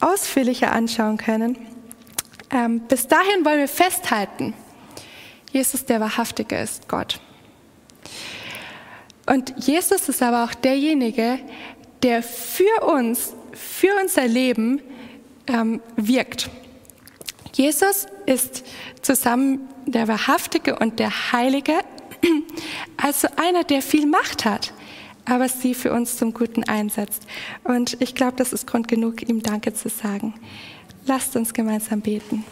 ausführlicher 0.00 0.72
anschauen 0.72 1.16
können. 1.16 1.56
Ähm, 2.50 2.80
bis 2.80 3.06
dahin 3.06 3.44
wollen 3.44 3.60
wir 3.60 3.68
festhalten, 3.68 4.52
Jesus 5.52 5.84
der 5.84 6.00
Wahrhaftige 6.00 6.56
ist 6.56 6.88
Gott. 6.88 7.20
Und 9.26 9.54
Jesus 9.56 10.08
ist 10.08 10.22
aber 10.22 10.44
auch 10.44 10.54
derjenige, 10.54 11.38
der 12.02 12.22
für 12.22 12.84
uns, 12.84 13.34
für 13.52 13.90
unser 14.02 14.26
Leben 14.26 14.80
ähm, 15.46 15.80
wirkt. 15.96 16.50
Jesus 17.54 18.06
ist 18.26 18.64
zusammen 19.02 19.68
der 19.86 20.08
Wahrhaftige 20.08 20.78
und 20.78 20.98
der 20.98 21.32
Heilige, 21.32 21.74
also 22.96 23.28
einer, 23.36 23.62
der 23.64 23.82
viel 23.82 24.06
Macht 24.06 24.44
hat, 24.44 24.72
aber 25.24 25.48
sie 25.48 25.74
für 25.74 25.92
uns 25.92 26.16
zum 26.16 26.32
Guten 26.32 26.64
einsetzt. 26.64 27.26
Und 27.62 28.00
ich 28.00 28.14
glaube, 28.14 28.34
das 28.36 28.52
ist 28.52 28.66
Grund 28.66 28.88
genug, 28.88 29.28
ihm 29.28 29.42
Danke 29.42 29.74
zu 29.74 29.88
sagen. 29.88 30.34
Lasst 31.04 31.36
uns 31.36 31.52
gemeinsam 31.52 32.00
beten. 32.00 32.44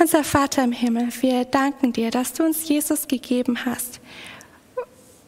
Unser 0.00 0.24
Vater 0.24 0.64
im 0.64 0.72
Himmel, 0.72 1.10
wir 1.20 1.44
danken 1.44 1.92
dir, 1.92 2.10
dass 2.10 2.32
du 2.32 2.42
uns 2.42 2.66
Jesus 2.66 3.06
gegeben 3.06 3.66
hast, 3.66 4.00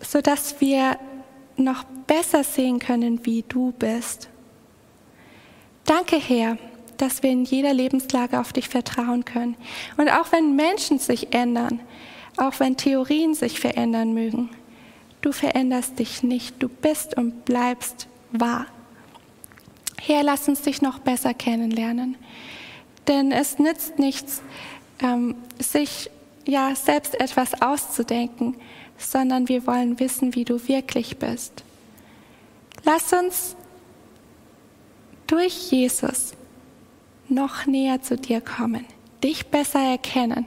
sodass 0.01 0.63
wir 0.63 0.99
noch 1.59 1.85
besser 2.07 2.43
sehen 2.43 2.79
können, 2.79 3.27
wie 3.27 3.45
du 3.47 3.73
bist. 3.73 4.31
Danke, 5.85 6.17
Herr, 6.17 6.57
dass 6.97 7.23
wir 7.23 7.31
in 7.31 7.45
jeder 7.45 7.75
Lebenslage 7.75 8.41
auf 8.41 8.55
dich 8.55 8.71
vertrauen 8.71 9.27
können. 9.27 9.57
Und 9.99 10.09
auch 10.09 10.33
wenn 10.33 10.57
Menschen 10.57 10.99
sich 10.99 11.35
ändern, 11.35 11.81
auch 12.39 12.59
wenn 12.59 12.79
Theorien 12.79 13.35
sich 13.35 13.61
verändern 13.61 14.15
mögen, 14.15 14.49
du 15.21 15.33
veränderst 15.33 15.99
dich 15.99 16.23
nicht. 16.23 16.63
Du 16.63 16.71
bist 16.71 17.15
und 17.19 17.45
bleibst 17.45 18.09
wahr. 18.31 18.65
Herr, 20.01 20.23
lass 20.23 20.49
uns 20.49 20.63
dich 20.63 20.81
noch 20.81 20.99
besser 20.99 21.35
kennenlernen. 21.35 22.17
Denn 23.09 23.33
es 23.33 23.59
nützt 23.59 23.99
nichts, 23.99 24.43
ähm, 25.01 25.35
sich 25.59 26.11
ja 26.47 26.75
selbst 26.75 27.19
etwas 27.21 27.61
auszudenken, 27.61 28.57
sondern 28.99 29.49
wir 29.49 29.67
wollen 29.67 29.99
wissen, 29.99 30.35
wie 30.35 30.45
du 30.45 30.69
wirklich 30.69 31.19
bist. 31.19 31.65
Lass 32.85 33.13
uns 33.13 33.57
durch 35.27 35.71
Jesus 35.71 36.35
noch 37.29 37.67
näher 37.67 38.03
zu 38.03 38.17
dir 38.17 38.41
kommen, 38.41 38.85
dich 39.23 39.47
besser 39.47 39.81
erkennen. 39.81 40.47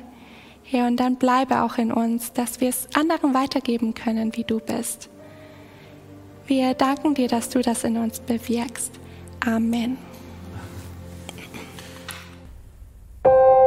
Herr, 0.64 0.88
und 0.88 0.98
dann 0.98 1.16
bleibe 1.16 1.62
auch 1.62 1.78
in 1.78 1.92
uns, 1.92 2.34
dass 2.34 2.60
wir 2.60 2.70
es 2.70 2.88
anderen 2.96 3.34
weitergeben 3.34 3.94
können, 3.94 4.36
wie 4.36 4.44
du 4.44 4.60
bist. 4.60 5.10
Wir 6.48 6.74
danken 6.74 7.14
dir, 7.16 7.28
dass 7.28 7.50
du 7.50 7.62
das 7.62 7.84
in 7.84 7.98
uns 7.98 8.20
bewirkst. 8.20 8.92
Amen. 9.46 9.98
you 13.26 13.65